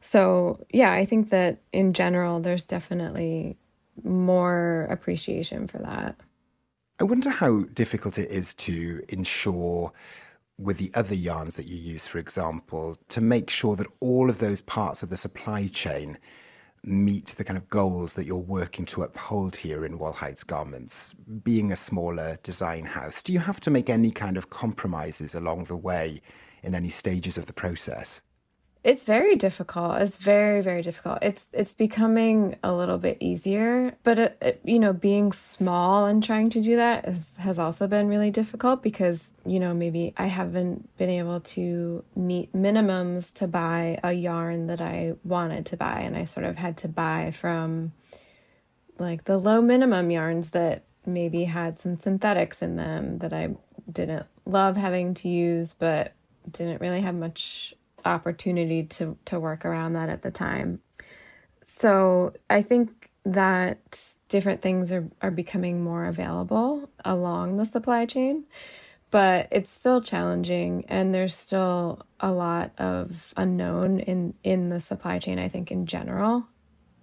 So, 0.00 0.64
yeah, 0.72 0.92
I 0.92 1.04
think 1.04 1.30
that 1.30 1.58
in 1.72 1.92
general 1.92 2.40
there's 2.40 2.66
definitely 2.66 3.56
more 4.02 4.86
appreciation 4.90 5.68
for 5.68 5.78
that. 5.78 6.16
I 6.98 7.04
wonder 7.04 7.30
how 7.30 7.64
difficult 7.74 8.18
it 8.18 8.30
is 8.30 8.54
to 8.54 9.02
ensure 9.08 9.92
with 10.58 10.76
the 10.76 10.90
other 10.94 11.14
yarns 11.14 11.54
that 11.56 11.66
you 11.66 11.76
use, 11.76 12.06
for 12.06 12.18
example, 12.18 12.98
to 13.08 13.20
make 13.20 13.48
sure 13.48 13.76
that 13.76 13.86
all 14.00 14.28
of 14.28 14.38
those 14.38 14.60
parts 14.60 15.02
of 15.02 15.08
the 15.08 15.16
supply 15.16 15.66
chain 15.66 16.18
meet 16.84 17.34
the 17.36 17.44
kind 17.44 17.56
of 17.56 17.68
goals 17.68 18.14
that 18.14 18.24
you're 18.24 18.38
working 18.38 18.84
to 18.86 19.02
uphold 19.02 19.54
here 19.56 19.84
in 19.84 19.98
Wol 19.98 20.12
Hide's 20.12 20.44
Garments, 20.44 21.14
being 21.44 21.72
a 21.72 21.76
smaller 21.76 22.38
design 22.42 22.84
house? 22.84 23.22
Do 23.22 23.32
you 23.32 23.38
have 23.38 23.60
to 23.60 23.70
make 23.70 23.90
any 23.90 24.10
kind 24.10 24.36
of 24.36 24.50
compromises 24.50 25.34
along 25.34 25.64
the 25.64 25.76
way 25.76 26.20
in 26.62 26.74
any 26.74 26.88
stages 26.88 27.36
of 27.36 27.46
the 27.46 27.52
process? 27.52 28.20
It's 28.82 29.04
very 29.04 29.36
difficult. 29.36 30.00
It's 30.00 30.16
very 30.16 30.62
very 30.62 30.80
difficult. 30.80 31.18
It's 31.20 31.46
it's 31.52 31.74
becoming 31.74 32.56
a 32.62 32.72
little 32.72 32.96
bit 32.96 33.18
easier, 33.20 33.94
but 34.04 34.18
it, 34.18 34.38
it, 34.40 34.60
you 34.64 34.78
know, 34.78 34.94
being 34.94 35.32
small 35.32 36.06
and 36.06 36.24
trying 36.24 36.48
to 36.50 36.62
do 36.62 36.76
that 36.76 37.06
is, 37.06 37.36
has 37.36 37.58
also 37.58 37.86
been 37.86 38.08
really 38.08 38.30
difficult 38.30 38.82
because 38.82 39.34
you 39.44 39.60
know 39.60 39.74
maybe 39.74 40.14
I 40.16 40.26
haven't 40.26 40.96
been 40.96 41.10
able 41.10 41.40
to 41.40 42.02
meet 42.16 42.54
minimums 42.54 43.34
to 43.34 43.46
buy 43.46 44.00
a 44.02 44.12
yarn 44.12 44.68
that 44.68 44.80
I 44.80 45.12
wanted 45.24 45.66
to 45.66 45.76
buy, 45.76 46.00
and 46.00 46.16
I 46.16 46.24
sort 46.24 46.46
of 46.46 46.56
had 46.56 46.78
to 46.78 46.88
buy 46.88 47.32
from 47.32 47.92
like 48.98 49.24
the 49.24 49.36
low 49.36 49.60
minimum 49.60 50.10
yarns 50.10 50.52
that 50.52 50.84
maybe 51.04 51.44
had 51.44 51.78
some 51.78 51.96
synthetics 51.96 52.62
in 52.62 52.76
them 52.76 53.18
that 53.18 53.34
I 53.34 53.56
didn't 53.92 54.26
love 54.46 54.76
having 54.76 55.12
to 55.14 55.28
use, 55.28 55.74
but 55.74 56.14
didn't 56.50 56.80
really 56.80 57.02
have 57.02 57.14
much 57.14 57.74
opportunity 58.04 58.84
to 58.84 59.16
to 59.26 59.40
work 59.40 59.64
around 59.64 59.94
that 59.94 60.08
at 60.08 60.22
the 60.22 60.30
time. 60.30 60.80
So 61.64 62.34
I 62.48 62.62
think 62.62 63.10
that 63.24 64.12
different 64.28 64.62
things 64.62 64.92
are, 64.92 65.08
are 65.20 65.30
becoming 65.30 65.82
more 65.82 66.06
available 66.06 66.88
along 67.04 67.56
the 67.56 67.64
supply 67.66 68.06
chain, 68.06 68.44
but 69.10 69.48
it's 69.50 69.68
still 69.68 70.00
challenging 70.00 70.84
and 70.88 71.12
there's 71.12 71.34
still 71.34 72.06
a 72.20 72.30
lot 72.30 72.70
of 72.78 73.34
unknown 73.36 74.00
in, 74.00 74.34
in 74.44 74.68
the 74.68 74.80
supply 74.80 75.18
chain, 75.18 75.38
I 75.38 75.48
think, 75.48 75.70
in 75.70 75.86
general. 75.86 76.46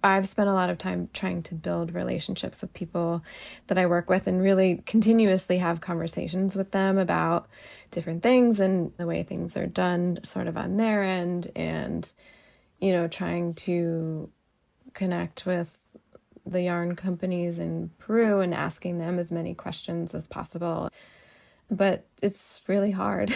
I've 0.02 0.28
spent 0.28 0.48
a 0.48 0.54
lot 0.54 0.70
of 0.70 0.78
time 0.78 1.08
trying 1.12 1.42
to 1.44 1.54
build 1.54 1.92
relationships 1.92 2.62
with 2.62 2.72
people 2.72 3.22
that 3.66 3.78
I 3.78 3.86
work 3.86 4.08
with 4.08 4.26
and 4.26 4.40
really 4.40 4.82
continuously 4.86 5.58
have 5.58 5.80
conversations 5.80 6.54
with 6.54 6.70
them 6.70 6.98
about 6.98 7.48
different 7.90 8.22
things 8.22 8.60
and 8.60 8.92
the 8.96 9.06
way 9.06 9.22
things 9.22 9.56
are 9.56 9.66
done 9.66 10.20
sort 10.22 10.46
of 10.46 10.56
on 10.56 10.76
their 10.76 11.02
end 11.02 11.50
and 11.56 12.10
you 12.80 12.92
know 12.92 13.08
trying 13.08 13.54
to 13.54 14.30
connect 14.94 15.46
with 15.46 15.76
the 16.46 16.62
yarn 16.62 16.96
companies 16.96 17.58
in 17.58 17.90
Peru 17.98 18.40
and 18.40 18.54
asking 18.54 18.98
them 18.98 19.18
as 19.18 19.30
many 19.30 19.54
questions 19.54 20.14
as 20.14 20.26
possible. 20.26 20.90
But 21.70 22.06
it's 22.22 22.62
really 22.66 22.90
hard 22.90 23.34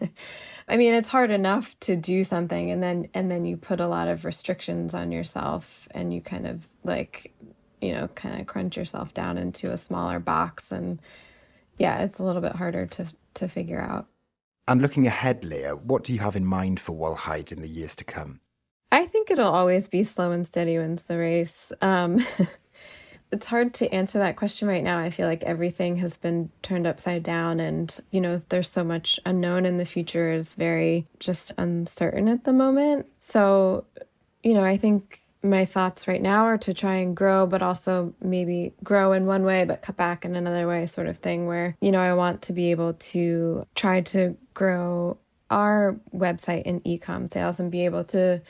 I 0.70 0.76
mean, 0.76 0.94
it's 0.94 1.08
hard 1.08 1.32
enough 1.32 1.78
to 1.80 1.96
do 1.96 2.22
something 2.22 2.70
and 2.70 2.80
then 2.80 3.08
and 3.12 3.28
then 3.28 3.44
you 3.44 3.56
put 3.56 3.80
a 3.80 3.88
lot 3.88 4.06
of 4.06 4.24
restrictions 4.24 4.94
on 4.94 5.10
yourself 5.10 5.88
and 5.90 6.14
you 6.14 6.20
kind 6.20 6.46
of 6.46 6.68
like, 6.84 7.34
you 7.80 7.92
know, 7.92 8.06
kind 8.14 8.40
of 8.40 8.46
crunch 8.46 8.76
yourself 8.76 9.12
down 9.12 9.36
into 9.36 9.72
a 9.72 9.76
smaller 9.76 10.20
box 10.20 10.70
and 10.70 11.00
yeah, 11.76 12.02
it's 12.02 12.20
a 12.20 12.22
little 12.22 12.40
bit 12.40 12.54
harder 12.54 12.86
to 12.86 13.06
to 13.34 13.48
figure 13.48 13.80
out. 13.80 14.06
And 14.68 14.80
looking 14.80 15.08
ahead, 15.08 15.44
Lea, 15.44 15.70
what 15.70 16.04
do 16.04 16.12
you 16.12 16.20
have 16.20 16.36
in 16.36 16.46
mind 16.46 16.78
for 16.78 16.92
Wol 16.92 17.16
Hide 17.16 17.50
in 17.50 17.60
the 17.60 17.68
years 17.68 17.96
to 17.96 18.04
come? 18.04 18.40
I 18.92 19.06
think 19.06 19.28
it'll 19.30 19.52
always 19.52 19.88
be 19.88 20.04
slow 20.04 20.30
and 20.30 20.46
steady 20.46 20.78
wins 20.78 21.04
the 21.04 21.18
race. 21.18 21.72
Um, 21.82 22.24
it's 23.32 23.46
hard 23.46 23.72
to 23.74 23.92
answer 23.92 24.18
that 24.18 24.36
question 24.36 24.66
right 24.66 24.82
now. 24.82 24.98
I 24.98 25.10
feel 25.10 25.26
like 25.26 25.42
everything 25.44 25.96
has 25.96 26.16
been 26.16 26.50
turned 26.62 26.86
upside 26.86 27.22
down, 27.22 27.60
and 27.60 27.94
you 28.10 28.20
know, 28.20 28.40
there's 28.48 28.70
so 28.70 28.84
much 28.84 29.20
unknown, 29.24 29.66
and 29.66 29.78
the 29.78 29.84
future 29.84 30.32
is 30.32 30.54
very 30.54 31.06
just 31.18 31.52
uncertain 31.58 32.28
at 32.28 32.44
the 32.44 32.52
moment. 32.52 33.06
So, 33.18 33.84
you 34.42 34.54
know, 34.54 34.64
I 34.64 34.76
think 34.76 35.20
my 35.42 35.64
thoughts 35.64 36.06
right 36.06 36.20
now 36.20 36.44
are 36.44 36.58
to 36.58 36.74
try 36.74 36.96
and 36.96 37.16
grow, 37.16 37.46
but 37.46 37.62
also 37.62 38.14
maybe 38.20 38.74
grow 38.84 39.12
in 39.12 39.26
one 39.26 39.44
way, 39.44 39.64
but 39.64 39.82
cut 39.82 39.96
back 39.96 40.24
in 40.24 40.34
another 40.34 40.66
way, 40.66 40.86
sort 40.86 41.06
of 41.06 41.18
thing, 41.18 41.46
where, 41.46 41.76
you 41.80 41.90
know, 41.92 42.00
I 42.00 42.12
want 42.14 42.42
to 42.42 42.52
be 42.52 42.70
able 42.72 42.94
to 42.94 43.66
try 43.74 44.02
to 44.02 44.36
grow 44.54 45.16
our 45.50 45.96
website 46.14 46.62
and 46.66 46.80
e-com 46.84 47.26
sales 47.26 47.58
and 47.58 47.70
be 47.70 47.84
able 47.84 48.04
to 48.04 48.40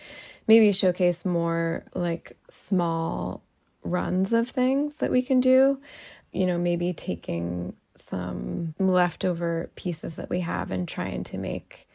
maybe 0.48 0.72
showcase 0.72 1.24
more 1.24 1.84
like 1.94 2.36
small 2.48 3.42
runs 3.82 4.32
of 4.32 4.48
things 4.48 4.96
that 4.98 5.10
we 5.10 5.22
can 5.22 5.40
do. 5.40 5.80
You 6.32 6.46
know, 6.46 6.58
maybe 6.58 6.92
taking 6.92 7.74
some 7.96 8.74
leftover 8.78 9.70
pieces 9.74 10.16
that 10.16 10.30
we 10.30 10.40
have 10.40 10.70
and 10.70 10.86
trying 10.86 11.24
to 11.24 11.38
make 11.38 11.88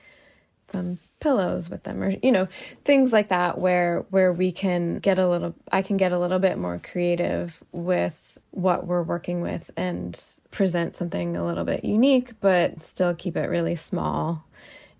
some 0.61 0.99
pillows 1.19 1.69
with 1.69 1.83
them 1.83 2.03
or 2.03 2.09
you 2.21 2.31
know 2.31 2.47
things 2.83 3.13
like 3.13 3.29
that 3.29 3.57
where 3.57 4.05
where 4.09 4.33
we 4.33 4.51
can 4.51 4.97
get 4.99 5.17
a 5.17 5.27
little 5.27 5.55
I 5.71 5.81
can 5.81 5.97
get 5.97 6.11
a 6.11 6.19
little 6.19 6.39
bit 6.39 6.57
more 6.57 6.79
creative 6.83 7.63
with 7.71 8.37
what 8.51 8.85
we're 8.85 9.03
working 9.03 9.41
with 9.41 9.71
and 9.77 10.21
present 10.51 10.95
something 10.95 11.35
a 11.35 11.45
little 11.45 11.65
bit 11.65 11.83
unique 11.83 12.33
but 12.41 12.81
still 12.81 13.13
keep 13.15 13.37
it 13.37 13.47
really 13.47 13.75
small 13.75 14.45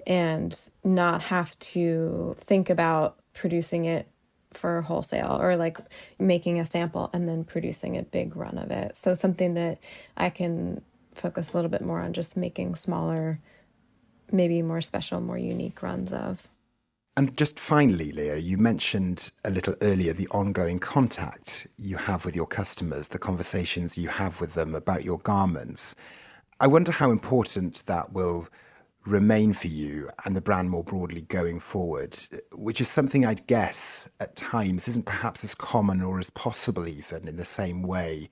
and 0.07 0.69
not 0.83 1.21
have 1.21 1.57
to 1.59 2.35
think 2.39 2.69
about 2.69 3.17
producing 3.33 3.85
it 3.85 4.07
for 4.55 4.81
wholesale 4.81 5.37
or 5.39 5.55
like 5.55 5.77
making 6.19 6.59
a 6.59 6.65
sample 6.65 7.09
and 7.13 7.27
then 7.27 7.43
producing 7.43 7.97
a 7.97 8.03
big 8.03 8.35
run 8.35 8.57
of 8.57 8.71
it. 8.71 8.95
So 8.95 9.13
something 9.13 9.53
that 9.55 9.79
I 10.17 10.29
can 10.29 10.81
focus 11.13 11.53
a 11.53 11.57
little 11.57 11.69
bit 11.69 11.81
more 11.81 12.01
on 12.01 12.13
just 12.13 12.37
making 12.37 12.75
smaller, 12.75 13.39
maybe 14.31 14.61
more 14.61 14.81
special, 14.81 15.19
more 15.21 15.37
unique 15.37 15.81
runs 15.81 16.11
of. 16.11 16.47
And 17.17 17.37
just 17.37 17.59
finally, 17.59 18.11
Lea, 18.11 18.39
you 18.39 18.57
mentioned 18.57 19.31
a 19.45 19.49
little 19.49 19.75
earlier 19.81 20.11
the 20.11 20.27
ongoing 20.29 20.79
contact 20.79 21.65
you 21.77 21.95
have 21.95 22.25
with 22.25 22.35
your 22.35 22.45
customers, 22.45 23.07
the 23.07 23.19
conversations 23.19 23.97
you 23.97 24.09
have 24.09 24.41
with 24.41 24.53
them 24.53 24.75
about 24.75 25.05
your 25.05 25.19
garments. 25.19 25.95
I 26.59 26.67
wonder 26.67 26.91
how 26.91 27.11
important 27.11 27.83
that 27.85 28.11
will 28.11 28.49
remain 29.05 29.53
for 29.53 29.67
you 29.67 30.09
and 30.25 30.35
the 30.35 30.41
brand 30.41 30.69
more 30.69 30.83
broadly 30.83 31.21
going 31.21 31.59
forward, 31.59 32.17
which 32.53 32.81
is 32.81 32.89
something 32.89 33.25
I'd 33.25 33.45
guess 33.47 34.09
at 34.19 34.35
times 34.35 34.87
isn't 34.87 35.05
perhaps 35.05 35.43
as 35.43 35.53
common 35.53 36.01
or 36.01 36.19
as 36.19 36.29
possible, 36.31 36.87
even 36.87 37.27
in 37.27 37.37
the 37.37 37.45
same 37.45 37.83
way 37.83 38.29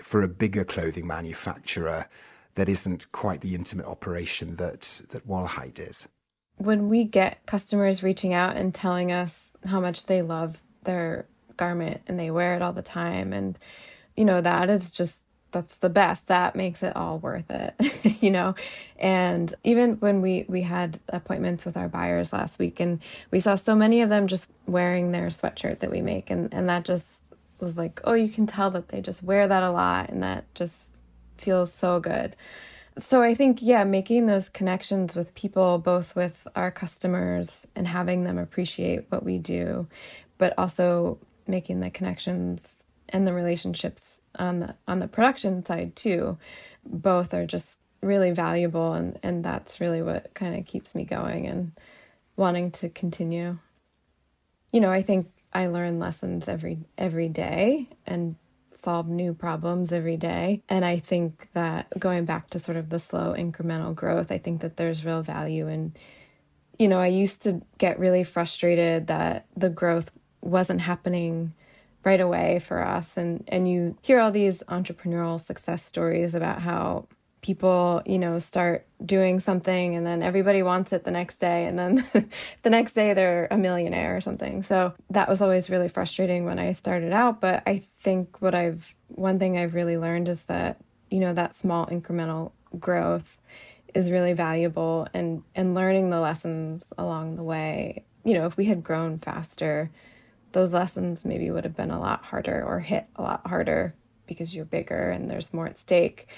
for 0.00 0.22
a 0.22 0.28
bigger 0.28 0.64
clothing 0.64 1.06
manufacturer 1.06 2.06
that 2.54 2.68
isn't 2.68 3.10
quite 3.12 3.42
the 3.42 3.54
intimate 3.54 3.86
operation 3.86 4.56
that, 4.56 5.02
that 5.10 5.26
Wol 5.26 5.46
Hide 5.46 5.78
is. 5.78 6.06
When 6.56 6.88
we 6.88 7.04
get 7.04 7.44
customers 7.46 8.02
reaching 8.02 8.32
out 8.32 8.56
and 8.56 8.74
telling 8.74 9.12
us 9.12 9.52
how 9.66 9.80
much 9.80 10.06
they 10.06 10.22
love 10.22 10.62
their 10.84 11.26
garment 11.56 12.00
and 12.06 12.18
they 12.18 12.30
wear 12.30 12.54
it 12.54 12.62
all 12.62 12.72
the 12.72 12.82
time, 12.82 13.32
and 13.32 13.58
you 14.16 14.24
know, 14.24 14.40
that 14.40 14.68
is 14.68 14.92
just 14.92 15.22
that's 15.52 15.76
the 15.76 15.90
best. 15.90 16.28
That 16.28 16.54
makes 16.56 16.82
it 16.82 16.94
all 16.96 17.18
worth 17.18 17.50
it 17.50 17.74
you 18.20 18.30
know? 18.30 18.54
And 18.98 19.52
even 19.64 19.94
when 19.94 20.20
we 20.20 20.44
we 20.48 20.62
had 20.62 21.00
appointments 21.08 21.64
with 21.64 21.76
our 21.76 21.88
buyers 21.88 22.32
last 22.32 22.58
week 22.58 22.80
and 22.80 23.00
we 23.30 23.40
saw 23.40 23.54
so 23.54 23.74
many 23.74 24.02
of 24.02 24.08
them 24.08 24.26
just 24.26 24.48
wearing 24.66 25.12
their 25.12 25.28
sweatshirt 25.28 25.80
that 25.80 25.90
we 25.90 26.00
make 26.00 26.30
and 26.30 26.52
and 26.52 26.68
that 26.68 26.84
just 26.84 27.26
was 27.58 27.76
like 27.76 28.00
oh 28.04 28.14
you 28.14 28.28
can 28.28 28.46
tell 28.46 28.70
that 28.70 28.88
they 28.88 29.00
just 29.00 29.22
wear 29.22 29.46
that 29.46 29.62
a 29.62 29.70
lot 29.70 30.08
and 30.08 30.22
that 30.22 30.44
just 30.54 30.82
feels 31.38 31.72
so 31.72 32.00
good. 32.00 32.36
So 32.98 33.22
i 33.22 33.34
think 33.34 33.58
yeah 33.62 33.84
making 33.84 34.26
those 34.26 34.48
connections 34.48 35.16
with 35.16 35.34
people 35.34 35.78
both 35.78 36.14
with 36.14 36.46
our 36.54 36.70
customers 36.70 37.66
and 37.74 37.86
having 37.86 38.24
them 38.24 38.38
appreciate 38.38 39.06
what 39.08 39.24
we 39.24 39.38
do 39.38 39.86
but 40.38 40.54
also 40.58 41.18
making 41.46 41.80
the 41.80 41.90
connections 41.90 42.86
and 43.08 43.26
the 43.26 43.32
relationships 43.32 44.19
on 44.38 44.60
the 44.60 44.74
on 44.86 45.00
the 45.00 45.08
production 45.08 45.64
side 45.64 45.96
too 45.96 46.38
both 46.84 47.34
are 47.34 47.46
just 47.46 47.78
really 48.02 48.30
valuable 48.30 48.92
and 48.92 49.18
and 49.22 49.44
that's 49.44 49.80
really 49.80 50.02
what 50.02 50.32
kind 50.34 50.56
of 50.56 50.64
keeps 50.66 50.94
me 50.94 51.04
going 51.04 51.46
and 51.46 51.72
wanting 52.36 52.70
to 52.70 52.88
continue. 52.88 53.58
You 54.72 54.80
know 54.80 54.90
i 54.90 55.02
think 55.02 55.30
i 55.52 55.66
learn 55.66 55.98
lessons 55.98 56.48
every 56.48 56.78
every 56.96 57.28
day 57.28 57.88
and 58.06 58.36
solve 58.72 59.08
new 59.08 59.34
problems 59.34 59.92
every 59.92 60.16
day. 60.16 60.62
And 60.68 60.84
i 60.84 60.98
think 60.98 61.48
that 61.54 61.88
going 61.98 62.24
back 62.24 62.50
to 62.50 62.58
sort 62.58 62.76
of 62.76 62.88
the 62.88 62.98
slow 62.98 63.34
incremental 63.36 63.94
growth 63.94 64.30
i 64.30 64.38
think 64.38 64.60
that 64.62 64.76
there's 64.76 65.04
real 65.04 65.22
value 65.22 65.66
in 65.66 65.92
you 66.78 66.88
know 66.88 67.00
i 67.00 67.08
used 67.08 67.42
to 67.42 67.60
get 67.78 67.98
really 67.98 68.24
frustrated 68.24 69.08
that 69.08 69.46
the 69.56 69.68
growth 69.68 70.10
wasn't 70.40 70.80
happening 70.80 71.52
right 72.04 72.20
away 72.20 72.60
for 72.60 72.84
us. 72.84 73.16
And 73.16 73.44
and 73.48 73.68
you 73.68 73.96
hear 74.02 74.20
all 74.20 74.30
these 74.30 74.62
entrepreneurial 74.68 75.40
success 75.40 75.84
stories 75.84 76.34
about 76.34 76.62
how 76.62 77.06
people 77.42 78.02
you 78.04 78.18
know 78.18 78.38
start 78.38 78.86
doing 79.06 79.40
something 79.40 79.96
and 79.96 80.06
then 80.06 80.22
everybody 80.22 80.62
wants 80.62 80.92
it 80.92 81.04
the 81.04 81.10
next 81.10 81.38
day 81.38 81.64
and 81.64 81.78
then 81.78 82.06
the 82.62 82.68
next 82.68 82.92
day 82.92 83.14
they're 83.14 83.48
a 83.50 83.56
millionaire 83.56 84.16
or 84.16 84.20
something. 84.20 84.62
So 84.62 84.92
that 85.10 85.28
was 85.28 85.40
always 85.40 85.70
really 85.70 85.88
frustrating 85.88 86.44
when 86.44 86.58
i 86.58 86.72
started 86.72 87.12
out. 87.12 87.40
But 87.40 87.62
i 87.66 87.82
think 88.02 88.40
what 88.40 88.54
i've 88.54 88.94
one 89.08 89.38
thing 89.38 89.58
i've 89.58 89.74
really 89.74 89.96
learned 89.96 90.28
is 90.28 90.44
that 90.44 90.80
you 91.10 91.18
know 91.18 91.32
that 91.34 91.54
small 91.54 91.86
incremental 91.86 92.52
growth 92.78 93.38
is 93.94 94.10
really 94.10 94.32
valuable 94.32 95.08
and 95.12 95.42
and 95.54 95.74
learning 95.74 96.10
the 96.10 96.20
lessons 96.20 96.92
along 96.98 97.36
the 97.36 97.42
way. 97.42 98.04
You 98.24 98.34
know, 98.34 98.46
if 98.46 98.56
we 98.56 98.66
had 98.66 98.84
grown 98.84 99.18
faster, 99.18 99.90
those 100.52 100.72
lessons 100.72 101.24
maybe 101.24 101.50
would 101.50 101.64
have 101.64 101.76
been 101.76 101.90
a 101.90 102.00
lot 102.00 102.24
harder 102.24 102.64
or 102.64 102.80
hit 102.80 103.06
a 103.16 103.22
lot 103.22 103.46
harder 103.46 103.94
because 104.26 104.54
you're 104.54 104.64
bigger 104.64 105.10
and 105.10 105.30
there's 105.30 105.52
more 105.52 105.66
at 105.66 105.78
stake. 105.78 106.28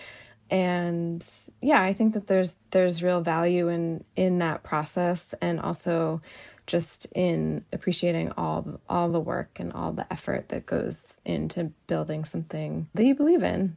And 0.50 1.24
yeah, 1.60 1.82
I 1.82 1.92
think 1.92 2.14
that 2.14 2.26
there's 2.26 2.56
there's 2.72 3.02
real 3.02 3.20
value 3.20 3.68
in 3.68 4.04
in 4.16 4.38
that 4.38 4.62
process 4.62 5.34
and 5.40 5.60
also 5.60 6.20
just 6.66 7.06
in 7.14 7.64
appreciating 7.72 8.32
all 8.36 8.80
all 8.88 9.08
the 9.08 9.20
work 9.20 9.58
and 9.58 9.72
all 9.72 9.92
the 9.92 10.10
effort 10.12 10.48
that 10.50 10.66
goes 10.66 11.20
into 11.24 11.72
building 11.86 12.24
something 12.24 12.88
that 12.94 13.04
you 13.04 13.14
believe 13.14 13.42
in. 13.42 13.76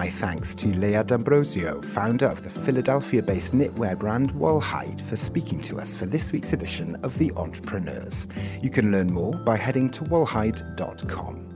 My 0.00 0.08
thanks 0.08 0.54
to 0.54 0.68
Lea 0.68 1.02
D'Ambrosio, 1.02 1.82
founder 1.82 2.24
of 2.24 2.42
the 2.42 2.48
Philadelphia 2.48 3.22
based 3.22 3.52
knitwear 3.52 3.98
brand 3.98 4.30
Wol 4.30 4.58
Hide, 4.58 4.98
for 5.02 5.14
speaking 5.14 5.60
to 5.60 5.78
us 5.78 5.94
for 5.94 6.06
this 6.06 6.32
week's 6.32 6.54
edition 6.54 6.96
of 7.02 7.18
The 7.18 7.30
Entrepreneurs. 7.36 8.26
You 8.62 8.70
can 8.70 8.92
learn 8.92 9.12
more 9.12 9.34
by 9.34 9.58
heading 9.58 9.90
to 9.90 10.04
wolhide.com. 10.04 11.49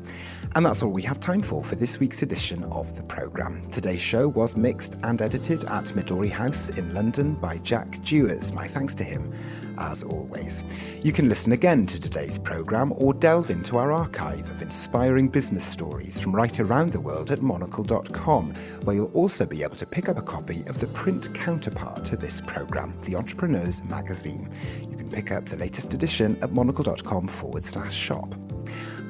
And 0.56 0.64
that's 0.64 0.84
all 0.84 0.90
we 0.90 1.02
have 1.02 1.18
time 1.18 1.42
for 1.42 1.64
for 1.64 1.74
this 1.74 1.98
week's 1.98 2.22
edition 2.22 2.62
of 2.64 2.94
the 2.96 3.02
programme. 3.02 3.68
Today's 3.72 4.00
show 4.00 4.28
was 4.28 4.56
mixed 4.56 4.96
and 5.02 5.20
edited 5.20 5.64
at 5.64 5.86
Midori 5.86 6.30
House 6.30 6.68
in 6.68 6.94
London 6.94 7.34
by 7.34 7.58
Jack 7.58 8.00
Jewers. 8.02 8.52
My 8.52 8.68
thanks 8.68 8.94
to 8.96 9.04
him, 9.04 9.34
as 9.78 10.04
always. 10.04 10.62
You 11.02 11.10
can 11.10 11.28
listen 11.28 11.50
again 11.50 11.86
to 11.86 11.98
today's 11.98 12.38
programme 12.38 12.92
or 12.96 13.12
delve 13.12 13.50
into 13.50 13.78
our 13.78 13.90
archive 13.90 14.48
of 14.48 14.62
inspiring 14.62 15.28
business 15.28 15.64
stories 15.64 16.20
from 16.20 16.32
right 16.32 16.60
around 16.60 16.92
the 16.92 17.00
world 17.00 17.32
at 17.32 17.42
monocle.com, 17.42 18.54
where 18.84 18.94
you'll 18.94 19.06
also 19.06 19.46
be 19.46 19.64
able 19.64 19.76
to 19.76 19.86
pick 19.86 20.08
up 20.08 20.18
a 20.18 20.22
copy 20.22 20.62
of 20.68 20.78
the 20.78 20.86
print 20.88 21.34
counterpart 21.34 22.04
to 22.04 22.16
this 22.16 22.40
programme, 22.40 22.94
The 23.02 23.16
Entrepreneurs 23.16 23.82
Magazine. 23.82 24.48
You 24.88 24.96
can 24.96 25.10
pick 25.10 25.32
up 25.32 25.46
the 25.46 25.56
latest 25.56 25.94
edition 25.94 26.38
at 26.42 26.52
monocle.com 26.52 27.26
forward 27.26 27.64
slash 27.64 27.92
shop. 27.92 28.36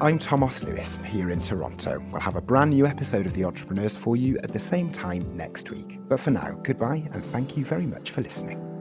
I'm 0.01 0.19
Tomos 0.19 0.61
Lewis 0.61 0.99
here 1.05 1.31
in 1.31 1.39
Toronto. 1.39 2.03
We'll 2.11 2.19
have 2.19 2.35
a 2.35 2.41
brand 2.41 2.71
new 2.71 2.85
episode 2.85 3.25
of 3.25 3.33
The 3.33 3.45
Entrepreneurs 3.45 3.95
for 3.95 4.17
you 4.17 4.37
at 4.39 4.51
the 4.51 4.59
same 4.59 4.91
time 4.91 5.37
next 5.37 5.71
week. 5.71 5.99
But 6.09 6.19
for 6.19 6.31
now, 6.31 6.59
goodbye 6.63 7.07
and 7.13 7.23
thank 7.27 7.55
you 7.55 7.63
very 7.63 7.85
much 7.85 8.11
for 8.11 8.21
listening. 8.21 8.74